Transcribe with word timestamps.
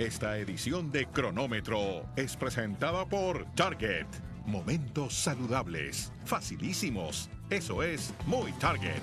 Esta 0.00 0.38
edición 0.38 0.90
de 0.90 1.04
Cronómetro 1.04 2.06
es 2.16 2.34
presentada 2.34 3.04
por 3.04 3.44
Target. 3.54 4.06
Momentos 4.46 5.12
saludables, 5.12 6.10
facilísimos. 6.24 7.28
Eso 7.50 7.82
es 7.82 8.14
muy 8.24 8.50
Target. 8.52 9.02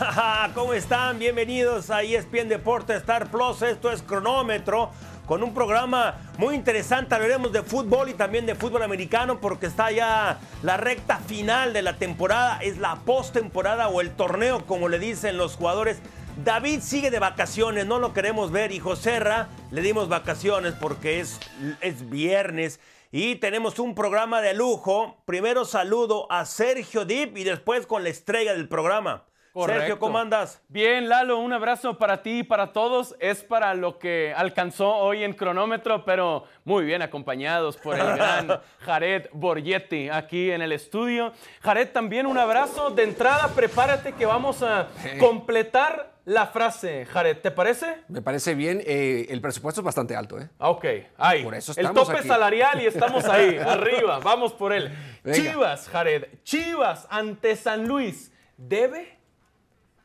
¿Cómo 0.56 0.74
están? 0.74 1.20
Bienvenidos 1.20 1.90
a 1.90 2.02
ESPN 2.02 2.48
Deporte 2.48 2.96
Star 2.96 3.30
Plus. 3.30 3.62
Esto 3.62 3.92
es 3.92 4.02
Cronómetro 4.02 4.90
con 5.26 5.44
un 5.44 5.54
programa 5.54 6.16
muy 6.38 6.56
interesante. 6.56 7.14
Hablaremos 7.14 7.52
de 7.52 7.62
fútbol 7.62 8.08
y 8.08 8.14
también 8.14 8.46
de 8.46 8.56
fútbol 8.56 8.82
americano 8.82 9.40
porque 9.40 9.66
está 9.66 9.92
ya 9.92 10.40
la 10.64 10.76
recta 10.76 11.18
final 11.18 11.72
de 11.72 11.82
la 11.82 11.98
temporada. 11.98 12.58
Es 12.62 12.78
la 12.78 12.96
postemporada 12.96 13.86
o 13.88 14.00
el 14.00 14.10
torneo, 14.10 14.66
como 14.66 14.88
le 14.88 14.98
dicen 14.98 15.36
los 15.36 15.54
jugadores. 15.54 16.02
David 16.36 16.80
sigue 16.80 17.10
de 17.10 17.18
vacaciones, 17.18 17.86
no 17.86 17.98
lo 17.98 18.12
queremos 18.12 18.50
ver. 18.50 18.72
Y 18.72 18.80
Joserra 18.80 19.48
le 19.70 19.82
dimos 19.82 20.08
vacaciones 20.08 20.74
porque 20.80 21.20
es, 21.20 21.38
es 21.80 22.08
viernes. 22.08 22.80
Y 23.10 23.36
tenemos 23.36 23.78
un 23.78 23.94
programa 23.94 24.40
de 24.40 24.54
lujo. 24.54 25.22
Primero 25.26 25.64
saludo 25.64 26.30
a 26.32 26.46
Sergio 26.46 27.04
Dip 27.04 27.36
y 27.36 27.44
después 27.44 27.86
con 27.86 28.02
la 28.02 28.08
estrella 28.08 28.54
del 28.54 28.68
programa. 28.68 29.24
Sergio, 29.66 29.98
¿cómo 29.98 30.18
andas? 30.18 30.62
Bien, 30.68 31.10
Lalo, 31.10 31.38
un 31.38 31.52
abrazo 31.52 31.98
para 31.98 32.22
ti 32.22 32.38
y 32.38 32.42
para 32.42 32.72
todos. 32.72 33.14
Es 33.20 33.42
para 33.42 33.74
lo 33.74 33.98
que 33.98 34.32
alcanzó 34.34 34.94
hoy 34.94 35.24
en 35.24 35.34
cronómetro, 35.34 36.06
pero 36.06 36.44
muy 36.64 36.86
bien 36.86 37.02
acompañados 37.02 37.76
por 37.76 37.98
el 37.98 38.06
gran 38.16 38.60
Jared 38.80 39.26
Borgetti 39.32 40.08
aquí 40.08 40.50
en 40.50 40.62
el 40.62 40.72
estudio. 40.72 41.32
Jared, 41.60 41.90
también 41.90 42.24
un 42.24 42.38
abrazo. 42.38 42.90
De 42.90 43.02
entrada, 43.02 43.48
prepárate 43.48 44.12
que 44.12 44.24
vamos 44.24 44.62
a 44.62 44.88
completar 45.20 46.11
la 46.24 46.46
frase, 46.46 47.04
Jared, 47.06 47.38
¿te 47.38 47.50
parece? 47.50 47.96
Me 48.08 48.22
parece 48.22 48.54
bien. 48.54 48.80
Eh, 48.86 49.26
el 49.30 49.40
presupuesto 49.40 49.80
es 49.80 49.84
bastante 49.84 50.14
alto, 50.14 50.38
¿eh? 50.38 50.48
Ah, 50.58 50.70
ok, 50.70 50.84
ahí. 51.18 51.42
Por 51.42 51.54
eso 51.54 51.72
el 51.72 51.78
estamos 51.86 52.06
tope 52.06 52.18
aquí. 52.20 52.28
salarial 52.28 52.80
y 52.80 52.86
estamos 52.86 53.24
ahí, 53.24 53.56
arriba. 53.66 54.20
Vamos 54.20 54.52
por 54.52 54.72
él. 54.72 54.90
Venga. 55.24 55.36
Chivas, 55.36 55.88
Jared. 55.88 56.24
Chivas 56.44 57.06
ante 57.10 57.56
San 57.56 57.86
Luis. 57.88 58.30
¿Debe 58.56 59.18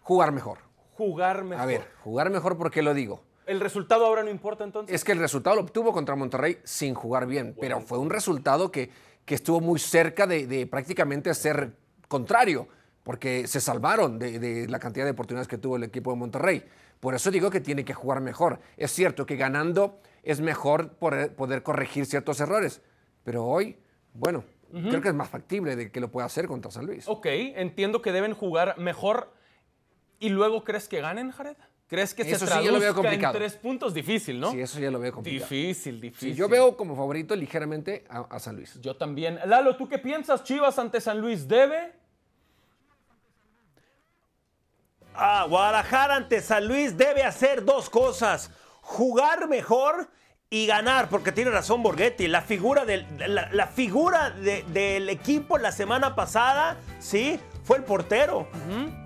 Jugar 0.02 0.32
mejor. 0.32 0.60
jugar 0.96 1.44
mejor? 1.44 1.62
A 1.64 1.66
ver, 1.68 1.88
jugar 2.04 2.30
mejor, 2.30 2.58
¿por 2.58 2.72
qué 2.72 2.82
lo 2.82 2.94
digo? 2.94 3.24
¿El 3.46 3.60
resultado 3.60 4.06
ahora 4.06 4.24
no 4.24 4.30
importa 4.30 4.64
entonces? 4.64 4.96
Es 4.96 5.04
que 5.04 5.12
el 5.12 5.20
resultado 5.20 5.56
lo 5.58 5.62
obtuvo 5.62 5.94
contra 5.94 6.16
Monterrey 6.16 6.60
sin 6.64 6.94
jugar 6.96 7.28
bien, 7.28 7.56
pero 7.60 7.80
fue 7.82 7.98
un 7.98 8.10
resultado 8.10 8.72
que, 8.72 8.90
que 9.26 9.36
estuvo 9.36 9.62
muy 9.62 9.80
cerca 9.80 10.26
de, 10.28 10.48
de 10.48 10.66
prácticamente 10.66 11.34
ser 11.34 11.74
contrario, 12.08 12.68
porque 13.08 13.48
se 13.48 13.62
salvaron 13.62 14.20
de, 14.20 14.38
de 14.38 14.68
la 14.68 14.80
cantidad 14.80 15.06
de 15.06 15.12
oportunidades 15.12 15.48
que 15.48 15.58
tuvo 15.58 15.78
el 15.78 15.84
equipo 15.84 16.12
de 16.12 16.18
Monterrey. 16.18 16.62
Por 17.00 17.16
eso 17.16 17.32
digo 17.32 17.50
que 17.50 17.62
tiene 17.62 17.86
que 17.86 17.94
jugar 17.94 18.20
mejor. 18.20 18.60
Es 18.76 18.92
cierto 18.92 19.26
que 19.26 19.38
ganando 19.38 20.02
es 20.24 20.42
mejor 20.42 20.90
poder, 20.98 21.34
poder 21.34 21.64
corregir 21.64 22.06
ciertos 22.06 22.42
errores, 22.42 22.82
pero 23.24 23.46
hoy, 23.46 23.78
bueno, 24.12 24.44
creo 24.74 25.00
que 25.00 25.08
es 25.08 25.14
más 25.14 25.30
factible 25.30 25.78
de 25.78 25.90
que 25.90 26.02
lo 26.02 26.12
pueda 26.12 26.26
hacer 26.26 26.48
contra 26.48 26.70
San 26.70 26.86
Luis. 26.86 27.08
Ok, 27.08 27.28
entiendo 27.28 28.02
que 28.02 28.12
deben 28.12 28.34
jugar 28.34 28.78
mejor. 28.78 29.32
¿Y 30.20 30.28
luego 30.28 30.66
crees 30.66 30.90
que 30.90 31.00
ganen, 31.00 31.32
Jared? 31.32 31.56
¿Crees 31.88 32.14
que 32.14 32.24
Eso 32.24 32.46
se 32.46 32.52
sí, 32.52 32.66
lo 32.66 32.72
veo 32.74 32.80
traduzca 32.80 32.88
en 32.90 32.94
complicado. 32.96 33.34
tres 33.38 33.56
puntos? 33.56 33.94
Difícil, 33.94 34.38
¿no? 34.42 34.52
Sí, 34.52 34.60
eso 34.60 34.82
ya 34.82 34.92
lo 34.92 35.00
veo 35.00 35.14
complicado. 35.14 35.50
difícil, 35.50 36.02
difícil. 36.02 36.34
Sí, 36.34 36.38
yo 36.38 36.50
veo 36.50 36.76
como 36.76 36.94
favorito 36.98 37.34
ligeramente 37.38 38.04
a, 38.10 38.20
a 38.24 38.38
San 38.40 38.58
Luis. 38.58 38.78
Yo 38.82 38.98
también. 38.98 39.40
Lalo, 39.46 39.78
¿tú 39.78 39.88
qué 39.88 39.98
piensas? 39.98 40.44
Chivas 40.44 40.78
ante 40.78 41.00
San 41.00 41.22
Luis, 41.22 41.48
¿debe? 41.48 41.94
Ah, 45.18 45.46
Guadalajara 45.50 46.16
ante 46.16 46.42
San 46.42 46.68
Luis 46.68 46.98
debe 46.98 47.24
hacer 47.24 47.66
dos 47.66 47.90
cosas: 47.90 48.52
jugar 48.82 49.48
mejor 49.48 50.10
y 50.50 50.66
ganar, 50.68 51.10
porque 51.10 51.32
tiene 51.32 51.52
razón 51.52 51.84
Borghetti. 51.84 52.28
La 52.28 52.42
figura 52.42 52.86
del, 52.86 53.06
la, 53.18 53.50
la 53.52 53.68
figura 53.68 54.30
de- 54.30 54.64
del 54.70 55.10
equipo 55.10 55.58
la 55.58 55.72
semana 55.72 56.16
pasada, 56.16 56.78
sí, 57.00 57.40
fue 57.64 57.78
el 57.78 57.84
portero. 57.84 58.48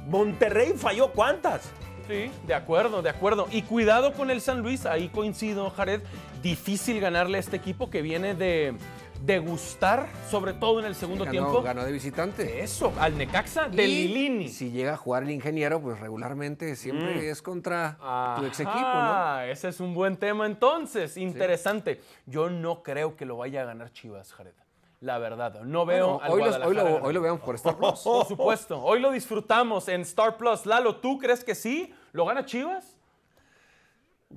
Monterrey 0.07 0.73
falló 0.77 1.11
cuántas. 1.11 1.61
Sí, 2.07 2.29
de 2.45 2.53
acuerdo, 2.53 3.01
de 3.01 3.09
acuerdo. 3.09 3.47
Y 3.51 3.61
cuidado 3.61 4.13
con 4.13 4.29
el 4.31 4.41
San 4.41 4.59
Luis, 4.61 4.85
ahí 4.85 5.07
coincido, 5.09 5.69
Jared. 5.69 6.01
Difícil 6.41 6.99
ganarle 6.99 7.37
a 7.37 7.39
este 7.39 7.55
equipo 7.55 7.89
que 7.89 8.01
viene 8.01 8.33
de, 8.33 8.75
de 9.21 9.39
gustar, 9.39 10.07
sobre 10.29 10.53
todo 10.53 10.79
en 10.79 10.85
el 10.85 10.95
segundo 10.95 11.25
Ganó, 11.25 11.31
tiempo. 11.31 11.61
ganó 11.61 11.83
de 11.85 11.91
visitante. 11.91 12.61
Eso, 12.61 12.91
al 12.99 13.17
Necaxa 13.17 13.67
de 13.69 13.83
Y 13.87 14.07
Lilini. 14.07 14.49
Si 14.49 14.71
llega 14.71 14.93
a 14.93 14.97
jugar 14.97 15.23
el 15.23 15.31
ingeniero, 15.31 15.79
pues 15.81 15.99
regularmente 15.99 16.75
siempre 16.75 17.29
es 17.29 17.41
contra 17.41 17.97
tu 18.39 18.45
ex 18.45 18.59
equipo, 18.59 18.79
¿no? 18.79 18.83
Ah, 18.83 19.45
ese 19.47 19.69
es 19.69 19.79
un 19.79 19.93
buen 19.93 20.17
tema 20.17 20.45
entonces, 20.47 21.17
interesante. 21.17 22.01
Yo 22.25 22.49
no 22.49 22.81
creo 22.81 23.15
que 23.15 23.25
lo 23.25 23.37
vaya 23.37 23.61
a 23.61 23.65
ganar 23.65 23.91
Chivas, 23.93 24.33
Jared. 24.33 24.53
La 25.01 25.17
verdad, 25.17 25.61
no 25.61 25.85
veo 25.85 26.19
Bueno, 26.19 26.23
al 26.23 26.31
hoy, 26.31 26.43
los- 26.43 26.55
hoy 26.65 26.75
lo, 26.75 26.95
hoy 27.03 27.13
lo 27.13 27.21
veamos 27.21 27.41
por 27.41 27.55
Star 27.55 27.75
Plus. 27.77 27.99
Por 28.03 28.25
supuesto, 28.27 28.81
hoy 28.83 28.99
lo 28.99 29.11
disfrutamos 29.11 29.87
en 29.87 30.01
Star 30.01 30.37
Plus. 30.37 30.65
Lalo, 30.65 30.95
¿tú 30.97 31.17
crees 31.19 31.43
que 31.43 31.55
sí? 31.55 31.93
¿Lo 32.11 32.25
gana 32.25 32.45
Chivas? 32.45 32.97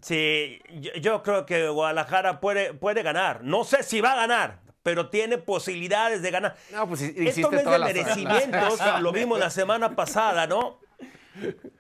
Sí, 0.03 0.59
yo, 0.81 0.93
yo 0.95 1.23
creo 1.23 1.47
que 1.47 1.69
Guadalajara 1.69 2.41
puede, 2.41 2.75
puede 2.75 3.03
ganar. 3.03 3.45
No 3.45 3.63
sé 3.65 3.83
si 3.83 4.01
va 4.01 4.13
a 4.13 4.17
ganar, 4.17 4.59
pero 4.85 5.09
tiene 5.11 5.39
posibilidades 5.39 6.23
de 6.23 6.31
ganar. 6.31 6.57
No, 6.71 6.87
pues 6.87 7.01
Esto 7.01 7.51
no 7.51 7.59
es 7.59 7.65
de 7.65 7.79
las- 7.79 7.93
merecimientos, 7.93 8.79
lo 9.01 9.11
vimos 9.11 9.41
la 9.41 9.51
semana 9.51 9.97
pasada, 9.97 10.47
¿no? 10.47 10.79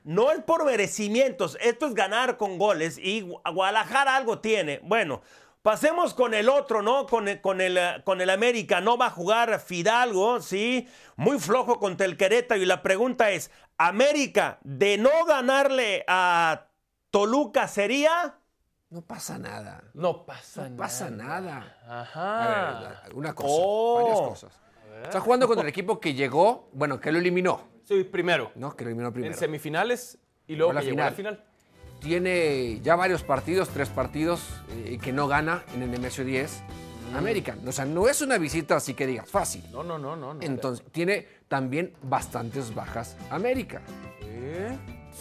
No 0.03 0.33
es 0.33 0.43
por 0.43 0.65
merecimientos, 0.65 1.57
esto 1.61 1.87
es 1.87 1.95
ganar 1.95 2.37
con 2.39 2.59
goles 2.59 2.99
y 2.99 3.23
Gu- 3.23 3.41
Guadalajara 3.53 4.17
algo 4.17 4.39
tiene. 4.41 4.81
Bueno, 4.83 5.21
pasemos 5.63 6.15
con 6.15 6.33
el 6.35 6.49
otro, 6.49 6.81
¿no? 6.83 7.07
Con 7.07 7.29
el, 7.29 7.41
con 7.43 7.61
el, 7.61 7.79
con 8.05 8.21
el 8.23 8.31
América, 8.31 8.81
no 8.81 8.97
va 8.97 9.07
a 9.07 9.11
jugar 9.11 9.61
Fidalgo, 9.61 10.41
¿sí? 10.41 10.89
Muy 11.17 11.39
flojo 11.39 11.79
contra 11.79 12.07
el 12.07 12.17
Querétaro 12.17 12.61
y 12.61 12.65
la 12.67 12.83
pregunta 12.83 13.31
es, 13.31 13.51
¿América 13.77 14.59
de 14.63 14.97
no 14.97 15.25
ganarle 15.27 16.05
a 16.09 16.69
Toluca 17.11 17.69
sería? 17.69 18.39
No 18.95 19.01
pasa 19.01 19.39
nada. 19.39 19.83
No 19.93 20.25
pasa 20.25 20.63
No 20.63 20.69
nada. 20.71 20.77
pasa 20.77 21.11
nada. 21.11 21.77
Ajá. 21.85 22.79
A 22.79 23.03
ver, 23.03 23.15
una 23.15 23.35
cosa, 23.35 23.49
Oh. 23.51 24.03
varias 24.05 24.21
cosas. 24.21 24.61
Está 25.03 25.19
jugando 25.21 25.49
contra 25.49 25.63
el 25.65 25.69
equipo 25.69 25.99
que 25.99 26.15
llegó, 26.15 26.71
bueno, 26.73 27.01
que 27.01 27.11
lo 27.11 27.19
eliminó, 27.19 27.61
Sí, 27.83 28.05
primero. 28.05 28.53
¿no? 28.55 28.77
Que 28.77 28.85
lo 28.85 28.91
eliminó 28.91 29.09
En 29.09 29.15
primero. 29.15 29.37
semifinales 29.37 30.17
y 30.47 30.55
luego 30.55 30.73
la 30.73 30.81
que 30.81 30.87
llegó 30.87 31.03
a 31.03 31.07
la 31.07 31.11
final. 31.11 31.45
Tiene 32.01 32.81
ya 32.83 32.95
varios 32.95 33.25
partidos, 33.25 33.69
tres 33.71 33.89
partidos, 33.89 34.41
eh, 34.71 34.99
que 35.03 35.13
no 35.13 35.27
gana 35.27 35.65
en 35.75 35.83
el 35.83 35.91
Nemesio 35.91 36.25
10. 36.25 36.63
Mm. 37.13 37.17
América. 37.17 37.57
O 37.67 37.73
sea, 37.73 37.85
no 37.85 38.09
es 38.09 38.23
una 38.23 38.39
visita 38.39 38.77
así 38.77 38.95
que 38.95 39.07
digas 39.09 39.29
fácil. 39.29 39.65
No, 39.73 39.83
no, 39.83 39.99
no, 39.99 40.15
no. 40.15 40.35
no. 40.35 40.41
Entonces, 40.43 40.85
tiene 40.93 41.27
también 41.49 41.95
bastantes 42.03 42.73
bajas 42.75 43.17
América. 43.31 43.83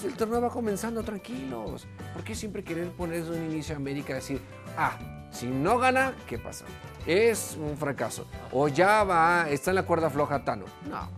El 0.03 0.15
torneo 0.15 0.41
va 0.41 0.49
comenzando, 0.49 1.01
tranquilos. 1.03 1.87
¿Por 2.13 2.23
qué 2.23 2.35
siempre 2.35 2.63
querer 2.63 2.89
poner 2.91 3.23
desde 3.23 3.39
un 3.39 3.51
inicio 3.51 3.75
a 3.75 3.77
América 3.77 4.11
y 4.11 4.15
decir, 4.15 4.41
ah, 4.77 4.97
si 5.31 5.47
no 5.47 5.79
gana, 5.79 6.13
¿qué 6.27 6.37
pasa? 6.37 6.65
Es 7.07 7.57
un 7.59 7.75
fracaso. 7.77 8.25
O 8.51 8.67
ya 8.67 9.03
va, 9.03 9.49
está 9.49 9.71
en 9.71 9.75
la 9.75 9.83
cuerda 9.83 10.09
floja 10.09 10.43
Tano. 10.43 10.65
No. 10.89 11.09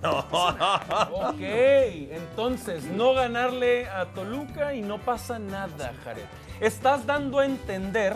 Ok, 1.11 1.39
entonces 1.39 2.85
no 2.85 3.13
ganarle 3.13 3.87
a 3.89 4.05
Toluca 4.13 4.73
y 4.73 4.81
no 4.81 4.99
pasa 4.99 5.37
nada, 5.37 5.93
Jared. 6.03 6.23
Estás 6.59 7.05
dando 7.05 7.39
a 7.39 7.45
entender. 7.45 8.15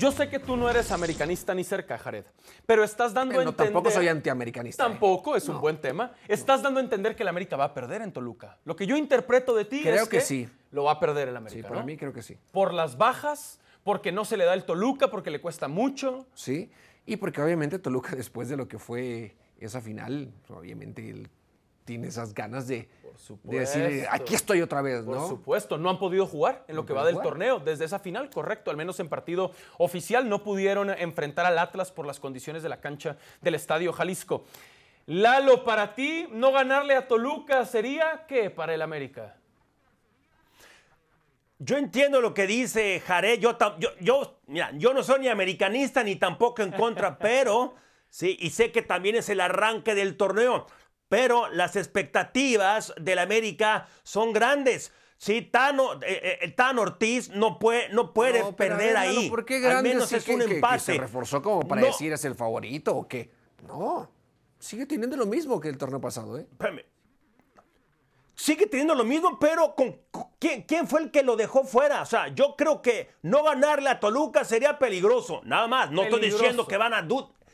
Yo 0.00 0.10
sé 0.10 0.30
que 0.30 0.38
tú 0.38 0.56
no 0.56 0.70
eres 0.70 0.90
americanista 0.92 1.54
ni 1.54 1.62
cerca, 1.62 1.98
Jared, 1.98 2.24
pero 2.64 2.82
estás 2.82 3.12
dando 3.12 3.38
a 3.38 3.42
entender. 3.42 3.66
tampoco 3.66 3.90
soy 3.90 4.08
antiamericanista. 4.08 4.82
¿eh? 4.82 4.88
Tampoco 4.88 5.36
es 5.36 5.46
un 5.46 5.60
buen 5.60 5.78
tema. 5.78 6.12
Estás 6.26 6.62
dando 6.62 6.80
a 6.80 6.82
entender 6.82 7.14
que 7.14 7.22
el 7.22 7.28
América 7.28 7.58
va 7.58 7.64
a 7.64 7.74
perder 7.74 8.00
en 8.00 8.10
Toluca. 8.10 8.56
Lo 8.64 8.74
que 8.74 8.86
yo 8.86 8.96
interpreto 8.96 9.54
de 9.54 9.66
ti 9.66 9.82
Creo 9.82 10.04
es 10.04 10.08
que 10.08 10.22
sí. 10.22 10.48
lo 10.70 10.84
va 10.84 10.92
a 10.92 11.00
perder 11.00 11.28
el 11.28 11.36
América. 11.36 11.60
Sí, 11.60 11.68
para 11.68 11.80
¿no? 11.80 11.86
mí 11.86 11.98
creo 11.98 12.14
que 12.14 12.22
sí. 12.22 12.38
Por 12.50 12.72
las 12.72 12.96
bajas, 12.96 13.60
porque 13.84 14.10
no 14.10 14.24
se 14.24 14.38
le 14.38 14.46
da 14.46 14.54
el 14.54 14.64
Toluca, 14.64 15.10
porque 15.10 15.30
le 15.30 15.42
cuesta 15.42 15.68
mucho. 15.68 16.26
Sí. 16.32 16.70
Y 17.04 17.16
porque 17.16 17.42
obviamente 17.42 17.78
Toluca, 17.78 18.16
después 18.16 18.48
de 18.48 18.56
lo 18.56 18.68
que 18.68 18.78
fue 18.78 19.36
esa 19.58 19.82
final, 19.82 20.32
obviamente 20.48 21.10
él 21.10 21.28
tiene 21.84 22.08
esas 22.08 22.34
ganas 22.34 22.66
de, 22.68 22.88
de 23.44 23.58
decir, 23.58 23.82
supuesto. 23.82 24.08
aquí 24.10 24.34
estoy 24.34 24.62
otra 24.62 24.82
vez, 24.82 25.02
Por 25.04 25.16
¿no? 25.16 25.28
supuesto, 25.28 25.78
no 25.78 25.90
han 25.90 25.98
podido 25.98 26.26
jugar 26.26 26.64
en 26.68 26.76
lo 26.76 26.82
No 26.82 26.86
que 26.86 26.92
va 26.92 27.04
del 27.04 27.14
jugar. 27.14 27.28
torneo 27.28 27.58
desde 27.58 27.84
esa 27.84 27.98
final, 27.98 28.30
correcto, 28.30 28.70
al 28.70 28.76
menos 28.76 29.00
en 29.00 29.08
partido 29.08 29.52
oficial 29.78 30.28
no 30.28 30.42
pudieron 30.42 30.90
enfrentar 30.90 31.46
al 31.46 31.58
Atlas 31.58 31.90
por 31.90 32.06
las 32.06 32.20
condiciones 32.20 32.62
de 32.62 32.68
la 32.68 32.80
cancha 32.80 33.16
del 33.40 33.54
Estadio 33.54 33.92
Jalisco. 33.92 34.44
Lalo, 35.06 35.64
para 35.64 35.94
ti, 35.94 36.28
no 36.30 36.52
ganarle 36.52 36.94
a 36.94 37.08
Toluca 37.08 37.64
sería 37.64 38.24
qué 38.28 38.50
para 38.50 38.74
el 38.74 38.82
América? 38.82 39.36
Yo 41.58 41.76
entiendo 41.76 42.20
lo 42.20 42.32
que 42.32 42.46
dice 42.46 43.02
Jared. 43.06 43.38
Yo, 43.38 43.56
yo, 43.78 43.90
yo, 44.00 44.38
mira, 44.46 44.70
yo 44.74 44.94
no 44.94 45.02
soy 45.02 45.20
ni 45.20 45.28
americanista 45.28 46.02
ni 46.02 46.16
tampoco 46.16 46.62
en 46.62 46.72
contra, 46.72 47.18
pero 47.18 47.74
sí, 48.08 48.36
y 48.40 48.50
sé 48.50 48.72
que 48.72 48.82
también 48.82 49.16
es 49.16 49.28
el 49.28 49.40
arranque 49.40 49.94
del 49.94 50.16
torneo. 50.16 50.66
Pero 51.10 51.48
las 51.50 51.74
expectativas 51.76 52.94
del 52.98 53.18
América 53.18 53.86
son 54.04 54.32
grandes. 54.32 54.92
Sí, 55.18 55.42
Tano, 55.42 55.94
eh, 56.02 56.38
eh, 56.40 56.48
Tano 56.52 56.82
Ortiz 56.82 57.28
no 57.30 57.58
puede, 57.58 57.88
no 57.90 58.14
puede 58.14 58.38
No, 58.40 58.54
perder 58.56 58.78
ver, 58.94 58.96
ahí. 58.96 59.28
¿Por 59.28 59.44
qué 59.44 59.56
Al 59.56 59.62
grande 59.62 59.88
menos 59.90 60.08
sí 60.08 60.14
es 60.14 60.24
que- 60.24 60.32
un 60.34 60.40
que- 60.40 60.46
que 60.46 60.54
empate. 60.54 60.78
se 60.80 60.94
reforzó 60.98 61.42
como 61.42 61.66
para 61.68 61.80
No, 61.82 61.88
decir 61.88 62.12
es 62.12 62.24
el 62.24 62.34
favorito 62.36 62.96
o 62.96 63.06
qué? 63.08 63.30
No. 63.66 64.08
Sigue 64.60 64.86
teniendo 64.86 65.16
lo 65.16 65.26
mismo 65.26 65.60
que 65.60 65.68
el 65.68 65.76
torneo 65.76 66.00
pasado, 66.00 66.38
¿eh? 66.38 66.46
espérame. 66.50 66.84
Sigue 68.34 68.66
teniendo 68.66 68.94
lo 68.94 69.04
mismo, 69.04 69.38
pero 69.38 69.74
con, 69.74 70.00
con- 70.10 70.28
¿quién, 70.38 70.62
quién 70.62 70.88
fue 70.88 71.00
el 71.02 71.10
que 71.10 71.22
lo 71.22 71.36
dejó 71.36 71.64
fuera? 71.64 72.00
O 72.00 72.06
sea, 72.06 72.28
yo 72.28 72.54
creo 72.56 72.80
que 72.80 73.10
no 73.22 73.42
ganarle 73.42 73.90
a 73.90 74.00
Toluca 74.00 74.44
sería 74.44 74.78
peligroso. 74.78 75.42
Nada 75.44 75.66
más. 75.66 75.90
No 75.90 76.04
estoy 76.04 76.20
diciendo 76.22 76.66
que 76.66 76.76
van 76.78 76.94
a... 76.94 77.02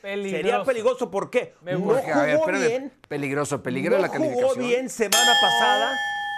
Peligroso. 0.06 0.36
Sería 0.36 0.62
peligroso. 0.64 1.10
¿Por 1.10 1.30
qué? 1.30 1.54
Me 1.62 1.72
no 1.72 1.90
a 1.90 1.94
ver, 2.22 2.36
jugó 2.36 2.48
espérame, 2.48 2.68
bien. 2.68 2.92
Peligroso, 3.08 3.60
peligra 3.62 3.96
no 3.96 4.02
la 4.02 4.08
calificación. 4.08 4.48
jugó 4.50 4.60
bien 4.66 4.88
semana 4.88 5.32
pasada. 5.40 5.96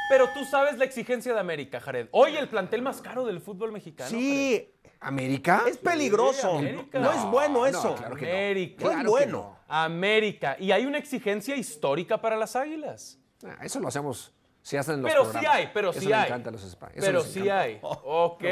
Pero 0.09 0.27
tú 0.33 0.43
sabes 0.47 0.79
la 0.79 0.87
exigencia 0.87 1.35
de 1.35 1.41
América, 1.41 1.79
Jared. 1.81 2.09
Hoy 2.13 2.35
el 2.39 2.49
plantel 2.49 2.81
más 2.81 3.03
caro 3.03 3.27
del 3.27 3.43
fútbol 3.43 3.73
mexicano. 3.73 4.09
Sí, 4.09 4.73
¿América? 5.01 5.65
es 5.69 5.77
peligroso. 5.77 6.59
América. 6.59 6.99
no 6.99 7.13
es 7.13 7.23
bueno 7.25 7.59
No, 7.59 7.67
eso. 7.67 7.95
claro 7.95 8.17
que. 8.17 8.25
América. 8.25 8.85
No 8.85 8.91
es 8.91 8.95
Claro 8.97 9.11
bueno. 9.11 9.33
no. 9.33 9.59
América. 9.69 10.57
Y 10.59 10.73
hay 10.73 10.87
una 10.87 10.97
exigencia 10.97 11.55
histórica 11.57 12.23
para 12.23 12.37
las 12.39 12.57
Águilas. 12.57 13.19
Ah, 13.45 13.59
eso 13.63 13.81
lo 13.81 13.89
hacemos. 13.89 14.33
Si 14.63 14.77
hacen 14.79 15.03
los 15.03 15.11
Pero 15.11 15.31
sí 15.31 15.47
hay, 15.47 15.71
pero 15.75 15.91
Eso 15.91 16.01
sí 16.01 16.13
hay. 16.13 16.27
encanta 16.27 16.51
los 16.51 16.63
eso 16.65 16.79
Pero 16.95 17.23
sí 17.23 17.49
hay. 17.49 17.79
Ok, 17.83 18.45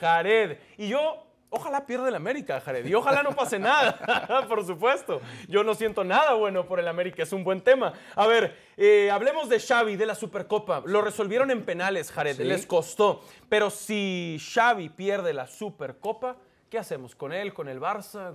Jared. 0.00 0.58
Y 0.78 0.88
yo, 0.88 1.25
ojalá 1.50 1.86
pierda 1.86 2.08
el 2.08 2.14
América, 2.14 2.60
Jared. 2.60 2.86
Y 2.86 2.94
ojalá 2.94 3.22
no 3.22 3.34
pase 3.34 3.58
nada, 3.58 4.46
por 4.48 4.64
supuesto. 4.64 5.20
Yo 5.48 5.62
no 5.64 5.74
siento 5.74 6.04
nada 6.04 6.34
bueno 6.34 6.66
por 6.66 6.80
el 6.80 6.88
América, 6.88 7.22
es 7.22 7.32
un 7.32 7.44
buen 7.44 7.60
tema. 7.60 7.92
A 8.14 8.26
ver, 8.26 8.56
eh, 8.76 9.10
hablemos 9.10 9.48
de 9.48 9.60
Xavi, 9.60 9.96
de 9.96 10.06
la 10.06 10.14
Supercopa. 10.14 10.82
Lo 10.84 11.02
resolvieron 11.02 11.50
en 11.50 11.64
penales, 11.64 12.10
Jared. 12.10 12.36
Sí. 12.36 12.44
Les 12.44 12.66
costó. 12.66 13.22
Pero 13.48 13.70
si 13.70 14.38
Xavi 14.54 14.88
pierde 14.90 15.32
la 15.32 15.46
Supercopa, 15.46 16.36
¿qué 16.70 16.78
hacemos 16.78 17.14
con 17.14 17.32
él, 17.32 17.54
con 17.54 17.68
el 17.68 17.80
Barça? 17.80 18.34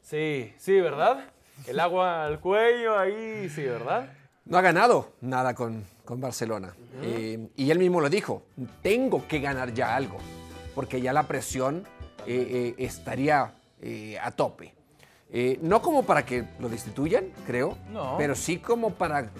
Sí, 0.00 0.52
sí, 0.56 0.80
¿verdad? 0.80 1.30
El 1.66 1.80
agua 1.80 2.24
al 2.24 2.40
cuello 2.40 2.98
ahí, 2.98 3.48
sí, 3.48 3.64
¿verdad? 3.64 4.12
No 4.44 4.56
ha 4.56 4.62
ganado 4.62 5.12
nada 5.20 5.54
con, 5.54 5.84
con 6.04 6.20
Barcelona. 6.20 6.74
Eh, 7.02 7.48
y 7.56 7.70
él 7.70 7.78
mismo 7.78 8.00
lo 8.00 8.08
dijo, 8.08 8.44
tengo 8.82 9.26
que 9.28 9.40
ganar 9.40 9.74
ya 9.74 9.94
algo, 9.94 10.16
porque 10.74 11.02
ya 11.02 11.12
la 11.12 11.24
presión 11.24 11.86
eh, 12.30 12.74
eh, 12.78 12.84
estaría 12.84 13.54
eh, 13.80 14.18
a 14.22 14.30
tope. 14.30 14.74
No 15.60 15.82
como 15.82 16.04
para 16.04 16.24
que 16.24 16.44
lo 16.58 16.68
destituyan, 16.68 17.32
creo, 17.46 17.76
No. 17.90 18.16
pero 18.18 18.34
sí 18.34 18.58
como 18.58 18.90
para 18.94 19.30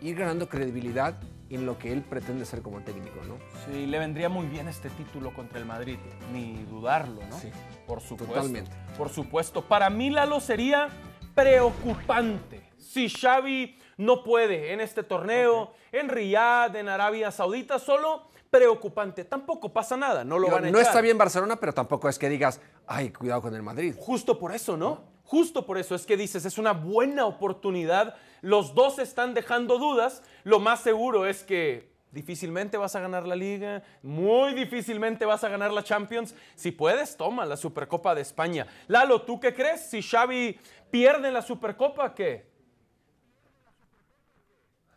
ir 0.00 0.16
ganando 0.16 0.48
credibilidad 0.48 1.14
en 1.50 1.64
lo 1.66 1.78
que 1.78 1.92
él 1.92 2.02
pretende 2.02 2.44
ser 2.44 2.62
como 2.62 2.80
técnico, 2.80 3.20
¿no? 3.26 3.36
Sí, 3.64 3.86
le 3.86 3.98
vendría 4.00 4.28
muy 4.28 4.46
bien 4.46 4.66
este 4.66 4.90
título 4.90 5.32
contra 5.32 5.60
el 5.60 5.64
Madrid, 5.64 5.98
ni 6.32 6.64
dudarlo, 6.64 7.20
¿no? 7.30 7.38
Sí, 7.38 7.50
por 7.86 8.00
supuesto. 8.00 8.34
totalmente. 8.34 8.70
Por 8.98 9.08
supuesto. 9.08 9.62
Para 9.62 9.88
mí, 9.88 10.10
Lalo, 10.10 10.40
sería 10.40 10.88
preocupante 11.34 12.62
si 12.76 13.08
Xavi 13.08 13.78
no 13.96 14.22
puede 14.24 14.72
en 14.72 14.80
este 14.80 15.02
torneo, 15.02 15.72
en 15.92 16.08
Riyadh, 16.08 16.76
en 16.76 16.88
Arabia 16.88 17.30
Saudita, 17.30 17.78
solo 17.78 18.22
preocupante. 18.50 19.24
Tampoco 19.24 19.72
pasa 19.72 19.96
nada, 19.96 20.24
no 20.24 20.38
lo 20.38 20.48
van 20.48 20.64
a 20.64 20.70
no 20.70 20.78
echar. 20.78 20.90
está 20.90 21.00
bien 21.00 21.18
Barcelona, 21.18 21.56
pero 21.56 21.72
tampoco 21.74 22.08
es 22.08 22.18
que 22.18 22.28
digas, 22.28 22.60
ay, 22.86 23.10
cuidado 23.10 23.42
con 23.42 23.54
el 23.54 23.62
Madrid. 23.62 23.94
Justo 23.98 24.38
por 24.38 24.54
eso, 24.54 24.76
¿no? 24.76 25.16
Justo 25.24 25.66
por 25.66 25.76
eso 25.78 25.94
es 25.94 26.06
que 26.06 26.16
dices, 26.16 26.44
es 26.44 26.56
una 26.56 26.72
buena 26.72 27.26
oportunidad. 27.26 28.14
Los 28.42 28.74
dos 28.74 28.98
están 28.98 29.34
dejando 29.34 29.78
dudas. 29.78 30.22
Lo 30.44 30.60
más 30.60 30.80
seguro 30.80 31.26
es 31.26 31.42
que 31.42 31.90
difícilmente 32.12 32.78
vas 32.78 32.96
a 32.96 33.00
ganar 33.00 33.26
la 33.26 33.36
liga, 33.36 33.82
muy 34.02 34.54
difícilmente 34.54 35.26
vas 35.26 35.44
a 35.44 35.48
ganar 35.48 35.72
la 35.72 35.82
Champions. 35.82 36.34
Si 36.54 36.70
puedes, 36.70 37.16
toma 37.16 37.44
la 37.44 37.56
Supercopa 37.56 38.14
de 38.14 38.22
España. 38.22 38.66
Lalo, 38.86 39.22
¿tú 39.22 39.40
qué 39.40 39.52
crees? 39.52 39.82
Si 39.82 40.00
Xavi 40.00 40.58
pierde 40.90 41.30
la 41.30 41.42
Supercopa, 41.42 42.14
¿qué? 42.14 42.46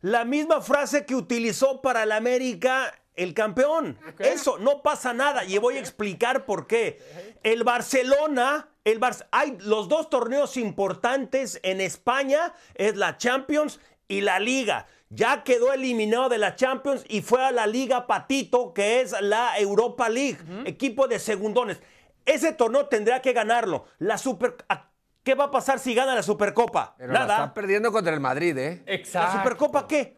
La 0.02 0.24
misma 0.24 0.62
frase 0.62 1.06
que 1.06 1.16
utilizó 1.16 1.82
para 1.82 2.04
el 2.04 2.14
América 2.14 2.94
el 3.24 3.34
campeón. 3.34 3.98
Eso, 4.20 4.58
no 4.58 4.82
pasa 4.82 5.14
nada. 5.14 5.44
Y 5.46 5.58
voy 5.58 5.78
a 5.78 5.80
explicar 5.80 6.46
por 6.46 6.68
qué. 6.68 7.00
El 7.44 7.64
Barcelona, 7.64 8.70
el 8.84 9.00
Bar- 9.00 9.28
hay 9.32 9.58
los 9.62 9.88
dos 9.90 10.10
torneos 10.10 10.58
importantes 10.58 11.60
en 11.64 11.82
España, 11.82 12.54
es 12.76 12.96
la 12.96 13.18
Champions 13.18 13.80
y 14.08 14.22
la 14.22 14.40
Liga. 14.40 14.88
Ya 15.10 15.44
quedó 15.44 15.74
eliminado 15.74 16.30
de 16.30 16.38
la 16.38 16.56
Champions 16.56 17.04
y 17.10 17.22
fue 17.22 17.44
a 17.44 17.52
la 17.52 17.66
Liga 17.68 18.06
Patito, 18.08 18.74
que 18.74 19.02
es 19.02 19.14
la 19.22 19.58
Europa 19.58 20.08
League, 20.10 20.38
equipo 20.66 21.08
de 21.08 21.20
segundones. 21.20 21.82
Ese 22.26 22.54
torneo 22.54 22.86
tendría 22.88 23.22
que 23.22 23.34
ganarlo. 23.34 23.86
La 23.98 24.18
Super... 24.18 24.56
¿a- 24.70 24.88
¿Qué 25.24 25.36
va 25.36 25.46
a 25.46 25.52
pasar 25.52 25.80
si 25.80 25.94
gana 25.94 26.16
la 26.16 26.24
Supercopa? 26.24 26.96
Pero 26.98 27.12
la 27.14 27.20
Nada. 27.20 27.34
está 27.36 27.54
perdiendo 27.54 27.92
contra 27.92 28.14
el 28.14 28.20
Madrid, 28.20 28.58
¿eh? 28.58 28.84
Exacto. 28.86 29.34
¿La 29.36 29.44
Supercopa 29.44 29.88
qué? 29.88 30.16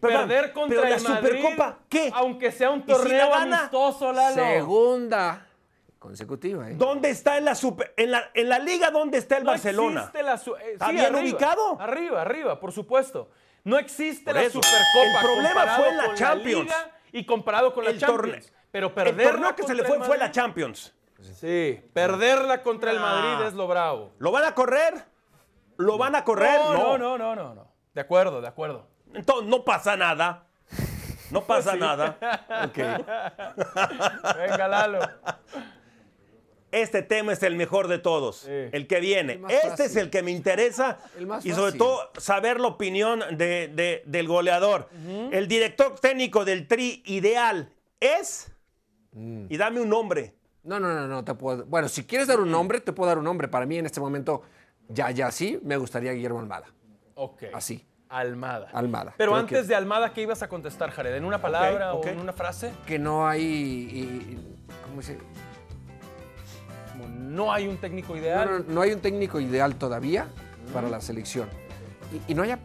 Perdón, 0.00 0.28
Perder 0.28 0.52
contra 0.52 0.80
pero 0.82 0.90
la 0.90 0.96
el 0.96 1.02
Madrid, 1.02 1.28
Supercopa, 1.40 1.78
¿qué? 1.88 2.10
Aunque 2.14 2.52
sea 2.52 2.70
un 2.70 2.80
¿Y 2.80 2.82
si 2.82 2.88
la 2.88 2.96
torneo 2.96 3.30
gana? 3.30 3.58
amistoso, 3.58 4.12
Lalo. 4.12 4.34
Segunda 4.36 5.44
consecutiva, 5.98 6.70
¿eh? 6.70 6.74
¿Dónde 6.76 7.10
está 7.10 7.36
en 7.38 7.44
la 7.44 7.54
super, 7.56 7.92
en 7.96 8.12
la, 8.12 8.30
en 8.34 8.48
la 8.48 8.58
liga 8.60 8.90
dónde 8.92 9.18
está 9.18 9.36
el 9.38 9.44
No 9.44 9.50
Barcelona? 9.50 10.00
existe 10.02 10.22
la 10.22 10.34
eh, 10.34 10.72
¿Está 10.74 10.86
sí, 10.86 10.92
bien 10.92 11.04
arriba, 11.06 11.20
ubicado? 11.22 11.80
Arriba, 11.80 12.22
arriba, 12.22 12.60
por 12.60 12.70
supuesto. 12.72 13.28
No 13.64 13.76
existe 13.78 14.24
Por 14.26 14.34
la 14.36 14.42
eso. 14.42 14.60
Supercopa. 14.62 15.18
El 15.20 15.24
problema 15.26 15.76
fue 15.76 15.88
en 15.88 15.96
la 15.96 16.04
con 16.06 16.14
Champions. 16.14 16.62
Liga 16.64 16.90
y 17.12 17.26
comparado 17.26 17.74
con 17.74 17.84
la 17.84 17.90
El 17.90 17.98
Champions. 17.98 18.46
torneo, 18.46 18.60
Pero 18.70 18.86
el 18.86 18.92
perderla 18.92 19.30
torneo 19.32 19.56
que 19.56 19.62
se 19.64 19.74
le 19.74 19.82
fue 19.82 19.96
el 19.96 20.02
fue 20.04 20.16
la 20.18 20.30
Champions. 20.30 20.94
Sí, 21.34 21.80
perderla 21.92 22.62
contra 22.62 22.92
el 22.92 22.98
Ah. 22.98 23.00
Madrid 23.00 23.48
es 23.48 23.54
lo 23.54 23.66
bravo. 23.66 24.12
¿Lo 24.18 24.30
van 24.30 24.44
a 24.44 24.54
correr? 24.54 24.94
¿Lo 25.76 25.98
van 25.98 26.14
a 26.14 26.22
correr? 26.22 26.60
No, 26.60 26.96
no, 26.96 27.18
no, 27.18 27.34
no, 27.34 27.54
no. 27.54 27.68
De 27.92 28.00
acuerdo, 28.00 28.40
de 28.40 28.46
acuerdo. 28.46 28.86
Entonces 29.14 29.48
no 29.48 29.64
pasa 29.64 29.96
nada. 29.96 30.46
No 31.30 31.44
pasa 31.44 31.76
nada. 31.76 32.16
Venga, 32.74 34.68
Lalo. 34.68 35.00
Este 36.70 37.02
tema 37.02 37.32
es 37.32 37.42
el 37.42 37.56
mejor 37.56 37.88
de 37.88 37.98
todos, 37.98 38.46
el 38.46 38.86
que 38.86 39.00
viene. 39.00 39.34
El 39.34 39.44
Este 39.50 39.68
fácil. 39.70 39.86
es 39.86 39.96
el 39.96 40.10
que 40.10 40.22
me 40.22 40.30
interesa 40.32 40.98
El 41.16 41.26
más 41.26 41.44
y 41.46 41.50
sobre 41.52 41.64
fácil. 41.72 41.78
todo 41.78 42.10
saber 42.18 42.60
la 42.60 42.68
opinión 42.68 43.20
de- 43.38 43.68
de- 43.68 44.02
del 44.04 44.28
goleador. 44.28 44.90
El 45.32 45.48
director 45.48 45.98
técnico 45.98 46.44
del 46.44 46.66
Tri 46.68 47.02
ideal 47.06 47.70
es, 48.00 48.52
Mm. 49.12 49.46
y 49.48 49.56
dame 49.56 49.80
un 49.80 49.88
nombre, 49.88 50.34
No, 50.62 50.78
no, 50.78 50.92
no, 50.92 51.06
no 51.08 51.24
te 51.24 51.32
puedo. 51.34 51.64
Bueno, 51.64 51.88
si 51.88 52.04
quieres 52.04 52.26
dar 52.28 52.40
un 52.40 52.50
nombre, 52.50 52.80
te 52.80 52.92
puedo 52.92 53.08
dar 53.08 53.16
un 53.16 53.24
nombre. 53.24 53.48
Para 53.48 53.64
mí 53.64 53.78
en 53.78 53.86
este 53.86 54.00
momento, 54.00 54.42
ya, 54.88 55.10
ya 55.10 55.30
sí, 55.30 55.58
me 55.62 55.78
gustaría 55.78 56.12
Guillermo 56.12 56.40
Almada. 56.40 56.66
Ok. 57.14 57.44
Así. 57.54 57.86
Almada. 58.08 58.68
Almada. 58.72 59.14
Pero 59.16 59.32
Creo 59.32 59.40
antes 59.40 59.62
que- 59.62 59.68
de 59.68 59.74
Almada, 59.74 60.12
¿qué 60.12 60.22
ibas 60.22 60.42
a 60.42 60.48
contestar, 60.48 60.90
Jared? 60.90 61.14
¿En 61.14 61.24
una 61.24 61.40
palabra 61.40 61.92
o 61.94 62.04
en 62.06 62.18
una 62.20 62.32
frase? 62.32 62.72
Que 62.86 62.98
no 62.98 63.26
hay. 63.28 63.42
y- 63.42 64.38
¿Cómo 64.88 65.02
se.? 65.02 65.18
Como 66.92 67.08
no 67.08 67.52
hay 67.52 67.66
un 67.68 67.76
técnico 67.76 68.14
No, 68.14 68.18
ideal. 68.18 68.64
no, 68.66 68.74
no 68.74 68.80
hay 68.80 68.92
un 68.92 69.00
técnico 69.00 69.40
ideal 69.40 69.76
todavía 69.76 70.26
para 70.72 70.88
la 70.88 71.00
selección. 71.00 71.48
Y, 72.26 72.32
y 72.32 72.34
no 72.34 72.42
haya. 72.42 72.58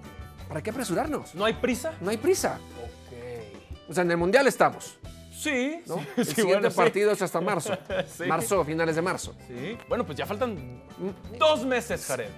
¿Para 0.48 0.62
qué 0.62 0.70
apresurarnos? 0.70 1.36
¿No 1.36 1.46
hay 1.46 1.54
prisa? 1.54 1.94
No 2.02 2.10
hay 2.10 2.18
prisa. 2.18 2.60
Ok. 2.82 3.90
O 3.90 3.94
sea, 3.94 4.04
en 4.04 4.12
el 4.12 4.18
mundial 4.18 4.48
estamos. 4.48 4.98
Sí, 5.32 5.82
¿no? 5.88 5.96
sí, 5.98 6.08
el 6.18 6.26
sí, 6.26 6.32
siguiente 6.36 6.54
bueno, 6.60 6.72
sí. 6.72 6.78
partido 6.78 7.12
es 7.12 7.22
hasta 7.22 7.42
marzo. 7.42 7.78
Marzo, 8.28 8.64
finales 8.64 8.96
de 8.96 9.02
marzo. 9.02 9.36
Sí. 9.48 9.78
Bueno, 9.90 10.06
pues 10.06 10.18
ya 10.18 10.26
faltan 10.26 10.82
dos 11.38 11.66
meses, 11.66 12.06
Jared. 12.06 12.30